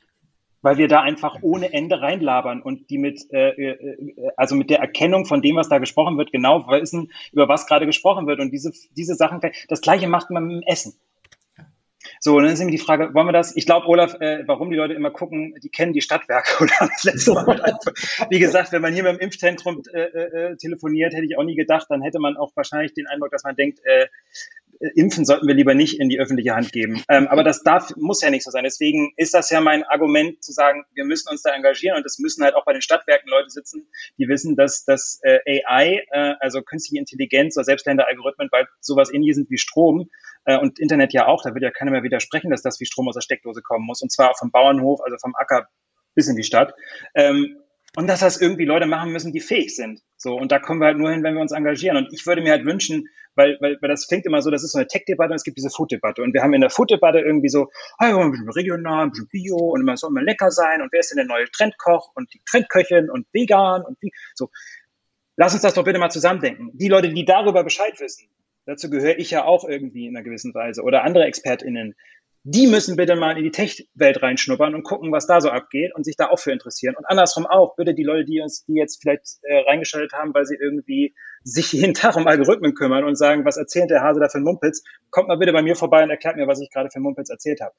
[0.64, 4.78] weil wir da einfach ohne Ende reinlabern und die mit, äh, äh, also mit der
[4.78, 8.50] Erkennung von dem, was da gesprochen wird, genau wissen, über was gerade gesprochen wird und
[8.50, 10.94] diese, diese Sachen, das Gleiche macht man mit dem Essen.
[12.18, 13.54] So, und dann ist eben die Frage, wollen wir das?
[13.56, 17.76] Ich glaube, Olaf, äh, warum die Leute immer gucken, die kennen die Stadtwerke oder.
[18.30, 21.56] Wie gesagt, wenn man hier mit dem Impfzentrum äh, äh, telefoniert, hätte ich auch nie
[21.56, 24.06] gedacht, dann hätte man auch wahrscheinlich den Eindruck, dass man denkt, äh,
[24.94, 27.02] Impfen sollten wir lieber nicht in die öffentliche Hand geben.
[27.08, 28.64] Ähm, aber das darf, muss ja nicht so sein.
[28.64, 32.18] Deswegen ist das ja mein Argument zu sagen, wir müssen uns da engagieren und es
[32.18, 36.34] müssen halt auch bei den Stadtwerken Leute sitzen, die wissen, dass das äh, AI, äh,
[36.40, 40.10] also künstliche Intelligenz oder selbstlernende Algorithmen, weil sowas ähnliches sind wie Strom
[40.44, 43.08] äh, und Internet ja auch, da wird ja keiner mehr widersprechen, dass das wie Strom
[43.08, 45.68] aus der Steckdose kommen muss und zwar vom Bauernhof, also vom Acker
[46.14, 46.74] bis in die Stadt.
[47.14, 47.56] Ähm,
[47.96, 50.00] und dass das irgendwie Leute machen müssen, die fähig sind.
[50.16, 51.96] So, und da kommen wir halt nur hin, wenn wir uns engagieren.
[51.96, 54.72] Und ich würde mir halt wünschen, weil, weil, weil das klingt immer so, das ist
[54.72, 56.22] so eine Tech-Debatte und es gibt diese Food-Debatte.
[56.22, 59.56] Und wir haben in der Food-Debatte irgendwie so, hey, ein bisschen regional, ein bisschen Bio
[59.56, 62.40] und immer soll immer lecker sein und wer ist denn der neue Trendkoch und die
[62.48, 64.50] Trendköchin und vegan und wie, so.
[65.36, 66.70] Lass uns das doch bitte mal zusammendenken.
[66.74, 68.28] Die Leute, die darüber Bescheid wissen,
[68.66, 71.96] dazu gehöre ich ja auch irgendwie in einer gewissen Weise oder andere ExpertInnen,
[72.46, 76.04] die müssen bitte mal in die Tech-Welt reinschnuppern und gucken, was da so abgeht und
[76.04, 76.94] sich da auch für interessieren.
[76.94, 80.44] Und andersrum auch, bitte die Leute, die uns, die jetzt vielleicht äh, reingeschaltet haben, weil
[80.44, 84.28] sie irgendwie sich jeden Tag um Algorithmen kümmern und sagen, was erzählt der Hase da
[84.28, 86.90] für ein Mumpitz, kommt mal bitte bei mir vorbei und erklärt mir, was ich gerade
[86.90, 87.74] für ein Mumpitz erzählt habe.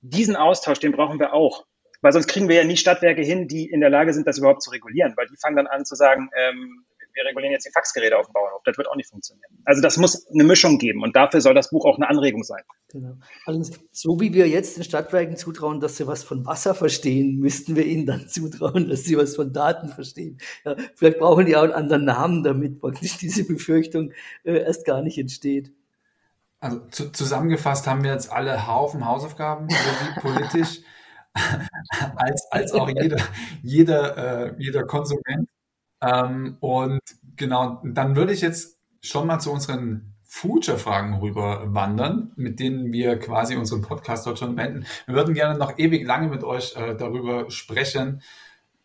[0.00, 1.66] Diesen Austausch, den brauchen wir auch.
[2.00, 4.62] Weil sonst kriegen wir ja nie Stadtwerke hin, die in der Lage sind, das überhaupt
[4.62, 5.12] zu regulieren.
[5.16, 6.84] Weil die fangen dann an zu sagen, ähm,
[7.14, 8.62] wir regulieren jetzt die Faxgeräte auf dem Bauernhof.
[8.64, 9.58] Das wird auch nicht funktionieren.
[9.64, 12.62] Also das muss eine Mischung geben und dafür soll das Buch auch eine Anregung sein.
[12.88, 13.14] Genau.
[13.46, 17.76] Also so wie wir jetzt den Stadtwerken zutrauen, dass sie was von Wasser verstehen, müssten
[17.76, 20.38] wir ihnen dann zutrauen, dass sie was von Daten verstehen.
[20.64, 24.12] Ja, vielleicht brauchen die auch einen anderen Namen, damit praktisch diese Befürchtung
[24.44, 25.72] äh, erst gar nicht entsteht.
[26.60, 29.66] Also zu, zusammengefasst haben wir jetzt alle Haufen Hausaufgaben,
[30.20, 30.80] politisch,
[32.16, 33.16] als, als auch jeder,
[33.62, 35.48] jeder, äh, jeder Konsument
[36.02, 37.00] ähm, und
[37.36, 43.18] genau, dann würde ich jetzt schon mal zu unseren Future-Fragen rüber wandern, mit denen wir
[43.18, 44.86] quasi unseren Podcast dort schon beenden.
[45.06, 48.22] Wir würden gerne noch ewig lange mit euch äh, darüber sprechen,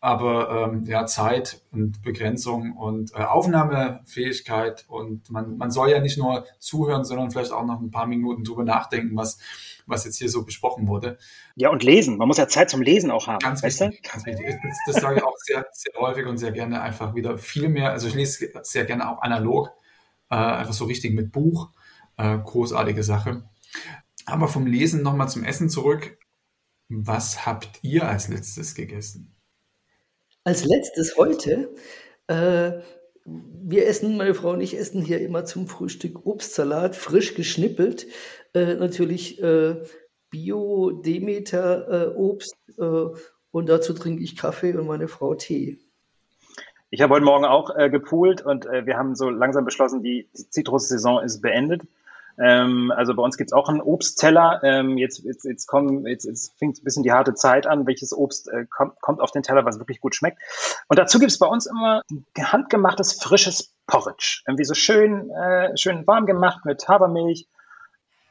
[0.00, 6.18] aber ähm, ja, Zeit und Begrenzung und äh, Aufnahmefähigkeit und man, man soll ja nicht
[6.18, 9.38] nur zuhören, sondern vielleicht auch noch ein paar Minuten drüber nachdenken, was,
[9.88, 11.18] was jetzt hier so besprochen wurde.
[11.56, 12.16] Ja, und lesen.
[12.18, 13.38] Man muss ja Zeit zum Lesen auch haben.
[13.40, 14.56] Ganz wichtig, ganz wichtig.
[14.62, 17.90] Das, das sage ich auch sehr, sehr häufig und sehr gerne einfach wieder viel mehr.
[17.90, 19.70] Also ich lese sehr gerne auch analog,
[20.30, 21.70] äh, einfach so richtig mit Buch.
[22.16, 23.48] Äh, großartige Sache.
[24.26, 26.18] Aber vom Lesen nochmal zum Essen zurück.
[26.88, 29.36] Was habt ihr als letztes gegessen?
[30.42, 31.74] Als letztes heute,
[32.26, 32.72] äh,
[33.24, 38.06] wir essen, meine Frau und ich essen hier immer zum Frühstück Obstsalat, frisch geschnippelt.
[38.54, 39.82] Äh, natürlich äh,
[40.30, 43.06] Bio-Demeter-Obst äh,
[43.50, 45.80] und dazu trinke ich Kaffee und meine Frau Tee.
[46.90, 50.26] Ich habe heute Morgen auch äh, gepoolt und äh, wir haben so langsam beschlossen, die,
[50.32, 51.82] Zitrussaison ist beendet.
[52.38, 54.60] Ähm, also bei uns gibt's auch einen Obstteller.
[54.62, 58.16] Ähm, jetzt, jetzt, jetzt, kommen, jetzt, jetzt fängt ein bisschen die harte Zeit an, welches
[58.16, 60.38] Obst äh, kommt, kommt auf den Teller, was wirklich gut schmeckt.
[60.88, 62.02] Und dazu gibt's bei uns immer
[62.38, 64.42] handgemachtes, frisches Porridge.
[64.46, 67.48] Irgendwie so schön, äh, schön warm gemacht mit Hafermilch.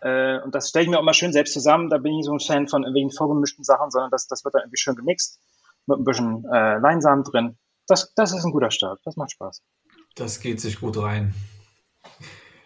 [0.01, 1.89] Äh, und das stelle ich mir auch mal schön selbst zusammen.
[1.89, 4.61] Da bin ich so ein Fan von irgendwelchen vorgemischten Sachen, sondern das, das wird dann
[4.63, 5.39] irgendwie schön gemixt
[5.85, 7.57] mit ein bisschen äh, Leinsamen drin.
[7.87, 8.99] Das, das ist ein guter Start.
[9.05, 9.63] Das macht Spaß.
[10.15, 11.33] Das geht sich gut rein.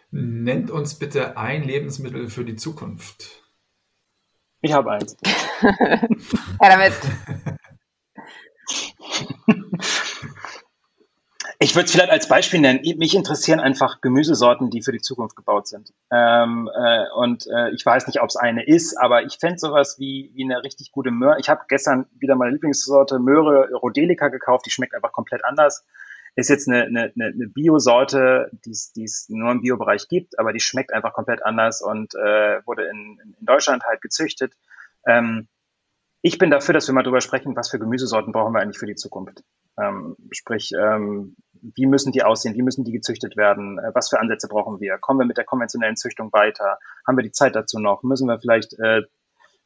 [0.09, 3.43] Nennt uns bitte ein Lebensmittel für die Zukunft.
[4.61, 5.15] Ich habe eins.
[5.61, 6.93] ja, damit.
[11.63, 12.79] Ich würde es vielleicht als Beispiel nennen.
[12.97, 15.93] Mich interessieren einfach Gemüsesorten, die für die Zukunft gebaut sind.
[16.11, 19.99] Ähm, äh, und äh, ich weiß nicht, ob es eine ist, aber ich fände sowas
[19.99, 21.39] wie, wie eine richtig gute Möhre.
[21.39, 24.65] Ich habe gestern wieder meine Lieblingssorte Möhre Rodelica gekauft.
[24.65, 25.85] Die schmeckt einfach komplett anders
[26.35, 30.93] ist jetzt eine, eine, eine Bio-Sorte, die es nur im Bio-Bereich gibt, aber die schmeckt
[30.93, 34.53] einfach komplett anders und äh, wurde in, in Deutschland halt gezüchtet.
[35.05, 35.47] Ähm,
[36.21, 38.85] ich bin dafür, dass wir mal drüber sprechen, was für Gemüsesorten brauchen wir eigentlich für
[38.85, 39.43] die Zukunft.
[39.77, 44.19] Ähm, sprich, ähm, wie müssen die aussehen, wie müssen die gezüchtet werden, äh, was für
[44.19, 47.79] Ansätze brauchen wir, kommen wir mit der konventionellen Züchtung weiter, haben wir die Zeit dazu
[47.79, 49.03] noch, müssen wir vielleicht äh,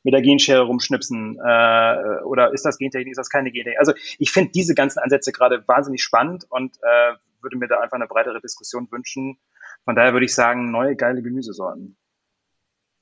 [0.04, 3.80] mit der Genschere rumschnipsen äh, oder ist das Gentechnik, ist das keine Gentechnik?
[3.80, 7.96] Also ich finde diese ganzen Ansätze gerade wahnsinnig spannend und äh, würde mir da einfach
[7.96, 9.40] eine breitere Diskussion wünschen.
[9.84, 11.98] Von daher würde ich sagen, neue geile Gemüsesorten.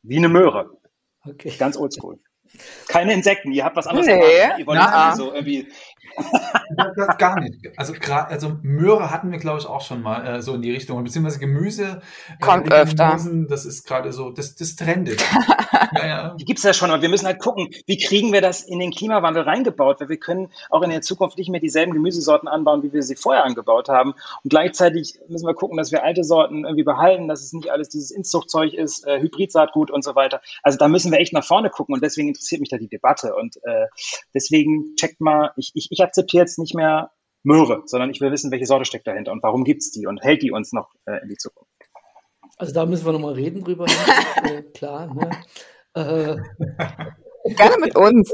[0.01, 0.77] Wie eine Möhre.
[1.25, 1.53] Okay.
[1.57, 2.19] Ganz oldschool.
[2.87, 4.13] Keine Insekten, ihr habt was anderes nee.
[4.13, 4.59] gemacht.
[4.59, 5.67] Ihr wollt Na, so irgendwie
[7.17, 7.77] Gar nicht.
[7.77, 10.71] Also gerade, also Möhre hatten wir, glaube ich, auch schon mal äh, so in die
[10.71, 11.03] Richtung.
[11.03, 12.01] Beziehungsweise Gemüse.
[12.29, 13.17] Äh, Kommt äh, öfter.
[13.49, 15.23] das ist gerade so, das, das trendet.
[15.95, 16.35] ja, ja.
[16.35, 18.91] Die gibt's ja schon, aber wir müssen halt gucken, wie kriegen wir das in den
[18.91, 22.93] Klimawandel reingebaut, weil wir können auch in der Zukunft nicht mehr dieselben Gemüsesorten anbauen, wie
[22.93, 24.13] wir sie vorher angebaut haben.
[24.43, 27.89] Und gleichzeitig müssen wir gucken, dass wir alte Sorten irgendwie behalten, dass es nicht alles
[27.89, 30.41] dieses Inzuchtzeug ist, äh, Hybridsaatgut und so weiter.
[30.61, 33.35] Also da müssen wir echt nach vorne gucken und deswegen interessiert mich da die Debatte.
[33.35, 33.87] Und äh,
[34.33, 37.11] deswegen checkt mal, ich, ich, ich akzeptiere jetzt nicht mehr
[37.43, 40.41] Möhre, sondern ich will wissen, welche Sorte steckt dahinter und warum gibt's die und hält
[40.41, 41.71] die uns noch äh, in die Zukunft.
[42.57, 43.85] Also da müssen wir nochmal reden drüber.
[44.43, 45.29] äh, klar, ne?
[45.93, 46.37] Äh,
[47.55, 48.33] Gerne mit uns.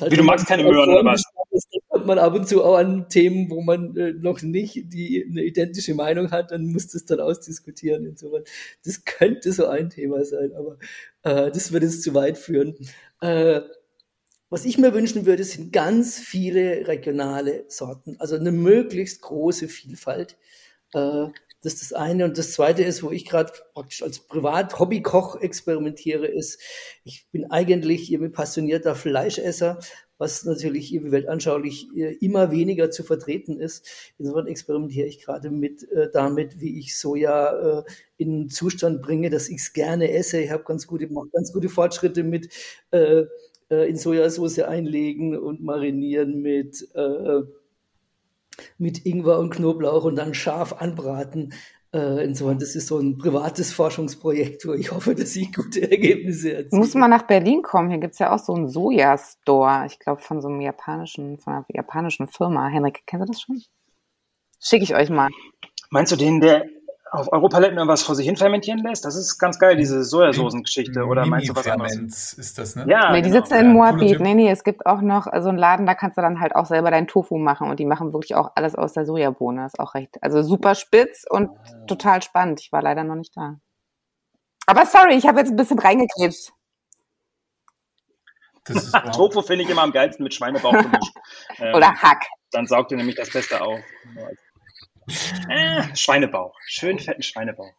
[0.00, 1.22] Halt Wie du magst keine Möhren oder was?
[1.50, 5.24] Das hat man ab und zu auch an Themen, wo man äh, noch nicht die,
[5.28, 8.04] eine identische Meinung hat, dann muss das dann ausdiskutieren.
[8.04, 8.44] Insofern.
[8.84, 10.78] Das könnte so ein Thema sein, aber
[11.22, 12.74] äh, das würde es zu weit führen.
[13.20, 13.60] Äh,
[14.50, 20.36] was ich mir wünschen würde, sind ganz viele regionale Sorten, also eine möglichst große Vielfalt.
[20.94, 21.26] Äh,
[21.62, 22.24] das ist das eine.
[22.24, 26.60] Und das zweite ist, wo ich gerade praktisch als Privat-Hobbykoch experimentiere, ist,
[27.02, 29.80] ich bin eigentlich irgendwie passionierter Fleischesser,
[30.18, 33.84] was natürlich irgendwie weltanschaulich äh, immer weniger zu vertreten ist.
[34.18, 37.82] Insofern experimentiere ich gerade mit äh, damit, wie ich Soja äh,
[38.16, 40.40] in Zustand bringe, dass ich es gerne esse.
[40.40, 42.48] Ich habe ganz gute, ganz gute Fortschritte mit
[42.92, 43.24] äh,
[43.70, 47.42] äh, in Sojasauce einlegen und marinieren mit, äh,
[48.78, 51.52] mit Ingwer und Knoblauch und dann scharf anbraten.
[51.92, 56.52] Äh, insofern, das ist so ein privates Forschungsprojekt, wo ich hoffe, dass ich gute Ergebnisse
[56.52, 56.78] erziele.
[56.80, 57.90] Muss man nach Berlin kommen.
[57.90, 61.54] Hier gibt es ja auch so einen Sojastore, ich glaube von so einem japanischen, von
[61.54, 62.68] einer japanischen Firma.
[62.68, 63.62] Henrik, kennst du das schon?
[64.60, 65.28] Schicke ich euch mal.
[65.90, 66.66] Meinst du den, der
[67.10, 69.04] auf Europaletten irgendwas vor sich hin fermentieren lässt?
[69.04, 71.04] Das ist ganz geil, diese Sojasoßengeschichte.
[71.04, 72.32] Oder meinst du was anderes?
[72.32, 72.86] ist das, ne?
[72.88, 73.42] Ja, nee, die genau.
[73.42, 74.20] sitzen in Moabit.
[74.20, 76.66] Nee, nee, es gibt auch noch so einen Laden, da kannst du dann halt auch
[76.66, 79.62] selber deinen Tofu machen und die machen wirklich auch alles aus der Sojabohne.
[79.62, 81.86] Das ist auch recht, also super spitz und ah.
[81.86, 82.60] total spannend.
[82.60, 83.56] Ich war leider noch nicht da.
[84.66, 86.52] Aber sorry, ich habe jetzt ein bisschen reingekriegt.
[89.14, 91.14] Tofu finde ich immer am geilsten mit Schweinebauch gemischt.
[91.74, 92.26] Oder Hack.
[92.50, 93.78] Dann saugt ihr nämlich das Beste auf.
[95.48, 96.54] Äh, Schweinebauch.
[96.66, 97.72] Schön fetten Schweinebauch.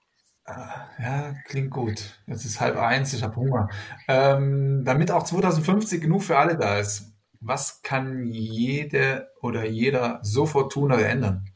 [0.45, 2.19] Ah, ja, klingt gut.
[2.25, 3.69] Jetzt ist halb eins, ich habe Hunger.
[4.07, 7.11] Ähm, damit auch 2050 genug für alle da ist,
[7.41, 11.49] was kann jede oder jeder sofort tun oder ändern?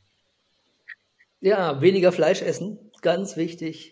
[1.40, 3.91] Ja, weniger Fleisch essen, ganz wichtig.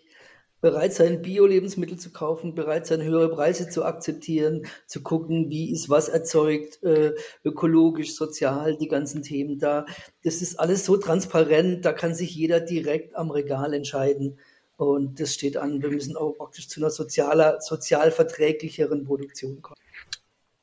[0.60, 5.88] Bereit sein, Bio-Lebensmittel zu kaufen, bereit sein, höhere Preise zu akzeptieren, zu gucken, wie ist
[5.88, 9.86] was erzeugt, äh, ökologisch, sozial, die ganzen Themen da.
[10.22, 14.38] Das ist alles so transparent, da kann sich jeder direkt am Regal entscheiden
[14.76, 15.82] und das steht an.
[15.82, 19.80] Wir müssen auch praktisch zu einer sozialer, sozial verträglicheren Produktion kommen.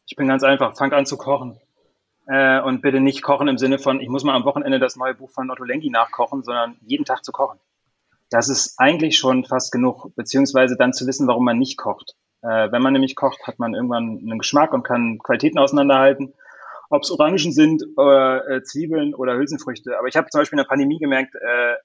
[0.07, 1.59] Ich bin ganz einfach, fang an zu kochen.
[2.27, 5.15] Äh, und bitte nicht kochen im Sinne von, ich muss mal am Wochenende das neue
[5.15, 7.59] Buch von Otto Lengi nachkochen, sondern jeden Tag zu kochen.
[8.29, 12.15] Das ist eigentlich schon fast genug, beziehungsweise dann zu wissen, warum man nicht kocht.
[12.41, 16.33] Äh, wenn man nämlich kocht, hat man irgendwann einen Geschmack und kann Qualitäten auseinanderhalten.
[16.89, 19.97] Ob es Orangen sind, oder, äh, Zwiebeln oder Hülsenfrüchte.
[19.97, 21.75] Aber ich habe zum Beispiel in der Pandemie gemerkt, äh,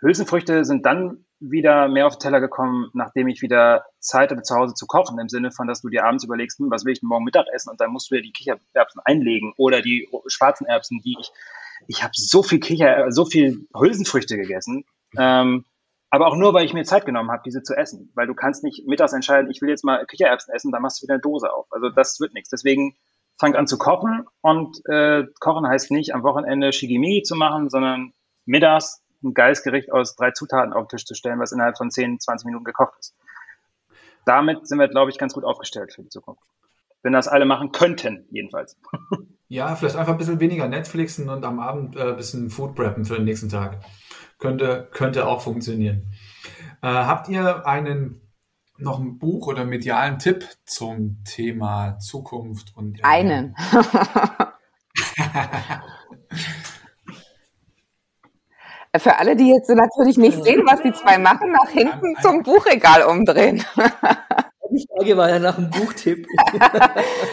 [0.00, 4.54] Hülsenfrüchte sind dann wieder mehr auf den Teller gekommen, nachdem ich wieder Zeit hatte, zu
[4.54, 7.00] Hause zu kochen, im Sinne von, dass du dir abends überlegst, hm, was will ich
[7.00, 10.66] denn morgen Mittag essen und dann musst du dir die Kichererbsen einlegen oder die schwarzen
[10.66, 11.30] Erbsen, die ich,
[11.86, 14.84] ich habe so viel Kicher, so viel Hülsenfrüchte gegessen,
[15.18, 15.64] ähm,
[16.10, 18.64] aber auch nur, weil ich mir Zeit genommen habe, diese zu essen, weil du kannst
[18.64, 21.52] nicht mittags entscheiden, ich will jetzt mal Kichererbsen essen, dann machst du wieder eine Dose
[21.52, 21.66] auf.
[21.70, 22.48] Also das wird nichts.
[22.48, 22.96] Deswegen
[23.38, 28.12] fang an zu kochen und äh, kochen heißt nicht am Wochenende Shigimi zu machen, sondern
[28.46, 31.90] mittags ein geiles Gericht aus drei Zutaten auf den Tisch zu stellen, was innerhalb von
[31.90, 33.14] 10, 20 Minuten gekocht ist.
[34.24, 36.42] Damit sind wir, glaube ich, ganz gut aufgestellt für die Zukunft.
[37.02, 38.76] Wenn das alle machen könnten, jedenfalls.
[39.50, 43.06] Ja, vielleicht einfach ein bisschen weniger Netflixen und am Abend äh, ein bisschen Food preppen
[43.06, 43.78] für den nächsten Tag.
[44.38, 46.06] Könnte, könnte auch funktionieren.
[46.80, 48.20] Äh, habt ihr einen
[48.78, 53.56] noch ein Buch oder medialen Tipp zum Thema Zukunft und einen?
[58.96, 63.02] Für alle, die jetzt natürlich nicht sehen, was die zwei machen, nach hinten zum Buchregal
[63.02, 63.64] umdrehen.
[64.70, 66.26] Die Frage war ja nach einem Buchtipp.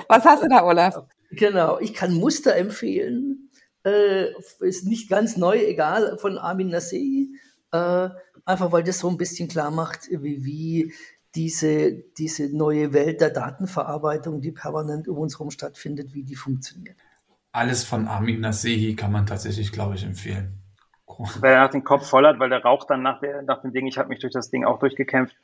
[0.08, 1.04] was hast du da, Olaf?
[1.32, 3.45] Genau, ich kann Muster empfehlen.
[3.86, 7.30] Äh, ist nicht ganz neu, egal, von Armin Nasehi.
[7.72, 8.10] Äh,
[8.46, 10.94] einfach weil das so ein bisschen klar macht, wie, wie
[11.36, 16.98] diese, diese neue Welt der Datenverarbeitung, die permanent um uns herum stattfindet, wie die funktioniert.
[17.52, 20.62] Alles von Armin Nasehi kann man tatsächlich, glaube ich, empfehlen.
[21.40, 23.72] Weil er nach den Kopf voll hat, weil der raucht dann nach, der, nach dem
[23.72, 23.88] Ding.
[23.88, 25.36] Ich habe mich durch das Ding auch durchgekämpft.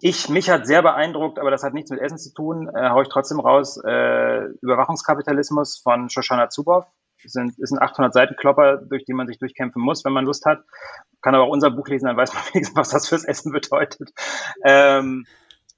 [0.00, 3.02] Ich, mich hat sehr beeindruckt, aber das hat nichts mit Essen zu tun, äh, hau
[3.02, 6.86] ich trotzdem raus, äh, Überwachungskapitalismus von Shoshana Zuboff.
[7.24, 10.46] Sind, ist ein 800 Seiten Klopper, durch den man sich durchkämpfen muss, wenn man Lust
[10.46, 10.64] hat.
[11.22, 14.10] Kann aber auch unser Buch lesen, dann weiß man wenigstens, was das fürs Essen bedeutet.
[14.64, 15.26] Ähm,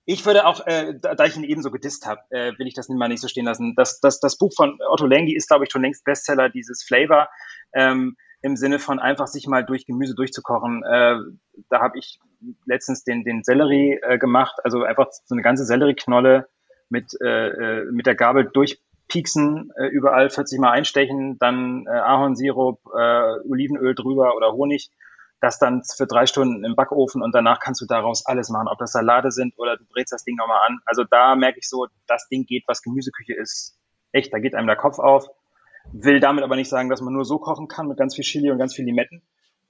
[0.04, 2.88] ich würde auch, äh, da ich ihn eben so gedisst habe, äh, will ich das
[2.88, 3.74] mal nicht so stehen lassen.
[3.76, 7.28] Das, das, das Buch von Otto Lengi ist, glaube ich, schon längst Bestseller, dieses Flavor.
[7.72, 10.82] Ähm, im Sinne von einfach sich mal durch Gemüse durchzukochen.
[10.82, 11.16] Äh,
[11.70, 12.18] da habe ich
[12.66, 16.48] letztens den, den Sellerie äh, gemacht, also einfach so eine ganze Sellerieknolle
[16.88, 18.50] mit, äh, äh mit der Gabel
[19.08, 24.90] durchpieksen, äh, überall 40 Mal einstechen, dann äh, Ahornsirup, äh, Olivenöl drüber oder Honig,
[25.40, 28.78] das dann für drei Stunden im Backofen und danach kannst du daraus alles machen, ob
[28.78, 30.78] das Salate sind oder du brätst das Ding nochmal an.
[30.86, 33.76] Also da merke ich so, das Ding geht, was Gemüseküche ist.
[34.12, 35.28] Echt, da geht einem der Kopf auf.
[35.92, 38.52] Will damit aber nicht sagen, dass man nur so kochen kann mit ganz viel Chili
[38.52, 39.22] und ganz viel Limetten.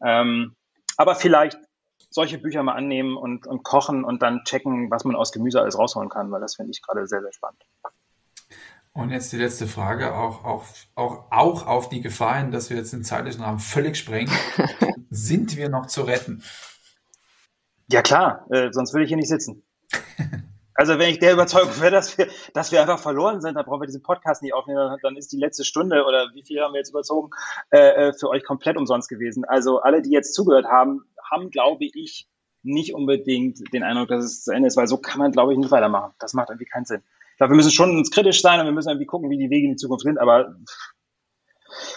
[0.05, 0.57] Ähm,
[0.99, 1.59] aber vielleicht
[2.11, 5.79] solche Bücher mal annehmen und, und kochen und dann checken, was man aus Gemüse alles
[5.79, 7.65] rausholen kann, weil das finde ich gerade sehr, sehr spannend.
[8.95, 10.65] Und jetzt die letzte Frage, auch, auch,
[10.95, 14.31] auch, auch auf die Gefahr hin, dass wir jetzt den zeitlichen Rahmen völlig sprengen.
[15.11, 16.43] Sind wir noch zu retten?
[17.91, 19.63] Ja klar, äh, sonst würde ich hier nicht sitzen.
[20.75, 23.83] Also wenn ich der Überzeugung wäre, dass wir, dass wir einfach verloren sind, dann brauchen
[23.83, 26.79] wir diesen Podcast nicht aufnehmen, dann ist die letzte Stunde oder wie viel haben wir
[26.79, 27.29] jetzt überzogen,
[27.71, 29.45] äh, äh, für euch komplett umsonst gewesen.
[29.45, 32.27] Also alle, die jetzt zugehört haben, haben, glaube ich,
[32.63, 35.59] nicht unbedingt den Eindruck, dass es zu Ende ist, weil so kann man, glaube ich,
[35.59, 36.15] nicht weitermachen.
[36.19, 37.03] Das macht irgendwie keinen Sinn.
[37.43, 39.67] Glaube, wir müssen schon uns kritisch sein und wir müssen irgendwie gucken, wie die Wege
[39.67, 40.55] in die Zukunft sind, aber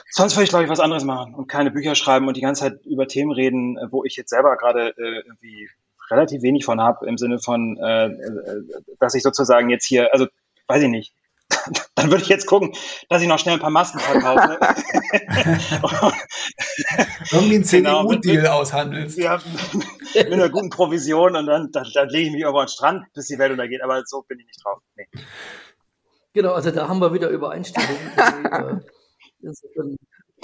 [0.10, 2.64] sonst würde ich, glaube ich, was anderes machen und keine Bücher schreiben und die ganze
[2.64, 5.70] Zeit über Themen reden, wo ich jetzt selber gerade äh, irgendwie
[6.10, 8.64] relativ wenig von habe, im Sinne von, äh, äh,
[9.00, 10.26] dass ich sozusagen jetzt hier, also
[10.66, 11.14] weiß ich nicht,
[11.96, 12.74] dann würde ich jetzt gucken,
[13.10, 14.58] dass ich noch schnell ein paar Masken verkaufe.
[17.32, 19.18] Irgendwie ein CDU-Deal genau, aushandelst.
[19.18, 19.40] Ja,
[20.14, 23.06] mit einer guten Provision und dann, dann, dann lege ich mich irgendwo an den Strand,
[23.14, 23.84] bis die Welt untergeht.
[23.84, 24.80] Aber so bin ich nicht drauf.
[24.96, 25.08] Nee.
[26.34, 27.98] Genau, also da haben wir wieder Übereinstimmung.
[29.44, 29.96] Also, äh,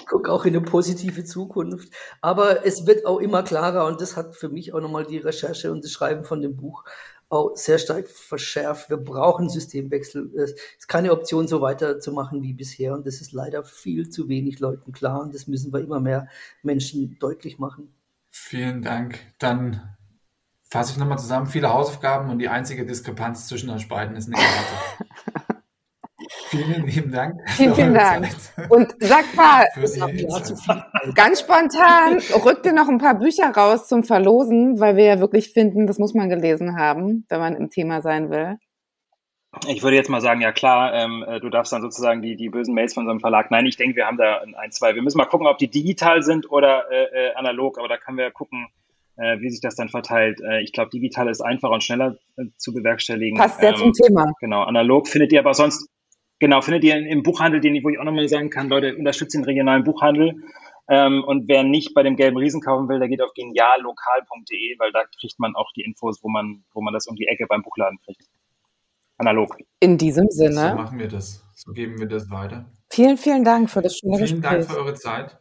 [0.06, 1.92] gucke auch in eine positive Zukunft.
[2.22, 5.72] Aber es wird auch immer klarer und das hat für mich auch nochmal die Recherche
[5.72, 6.84] und das Schreiben von dem Buch
[7.32, 8.90] auch sehr stark verschärft.
[8.90, 10.32] Wir brauchen Systemwechsel.
[10.36, 14.60] Es ist keine Option, so weiterzumachen wie bisher und das ist leider viel zu wenig
[14.60, 16.28] Leuten klar und das müssen wir immer mehr
[16.62, 17.94] Menschen deutlich machen.
[18.30, 19.20] Vielen Dank.
[19.40, 19.96] Dann
[20.70, 21.48] fasse ich nochmal zusammen.
[21.48, 25.46] Viele Hausaufgaben und die einzige Diskrepanz zwischen euch beiden ist eine Karte.
[26.52, 27.40] Vielen lieben Dank.
[27.56, 28.28] Vielen, vielen Dank.
[28.68, 29.66] Und sag mal,
[31.16, 35.54] ganz spontan, rück dir noch ein paar Bücher raus zum Verlosen, weil wir ja wirklich
[35.54, 38.58] finden, das muss man gelesen haben, wenn man im Thema sein will.
[39.66, 42.50] Ich würde jetzt mal sagen, ja klar, ähm, äh, du darfst dann sozusagen die, die
[42.50, 43.50] bösen Mails von unserem Verlag.
[43.50, 44.94] Nein, ich denke, wir haben da ein, zwei.
[44.94, 48.18] Wir müssen mal gucken, ob die digital sind oder äh, äh analog, aber da können
[48.18, 48.68] wir gucken,
[49.18, 50.42] äh, wie sich das dann verteilt.
[50.42, 53.38] Äh, ich glaube, digital ist einfacher und schneller äh, zu bewerkstelligen.
[53.38, 54.34] Passt sehr ähm, zum Thema.
[54.40, 55.90] Genau, analog findet ihr aber sonst,
[56.42, 59.46] genau, findet ihr im Buchhandel, den, wo ich auch nochmal sagen kann, Leute, unterstützt den
[59.46, 60.44] regionalen Buchhandel.
[60.90, 64.92] Ähm, und wer nicht bei dem gelben Riesen kaufen will, der geht auf geniallokal.de, weil
[64.92, 67.62] da kriegt man auch die Infos, wo man, wo man das um die Ecke beim
[67.62, 68.28] Buchladen kriegt
[69.22, 69.58] analog.
[69.80, 70.70] In diesem Sinne.
[70.70, 71.44] So machen wir das.
[71.56, 72.66] So geben wir das weiter.
[72.90, 74.66] Vielen, vielen Dank für das schöne Vielen Gespräch.
[74.66, 75.38] Dank für eure Zeit.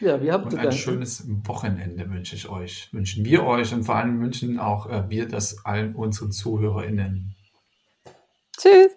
[0.00, 2.92] Ja, wir haben und ein schönes Wochenende wünsche ich euch.
[2.92, 7.36] Wünschen wir euch und vor allem wünschen auch äh, wir das allen unseren ZuhörerInnen.
[8.56, 8.96] Tschüss.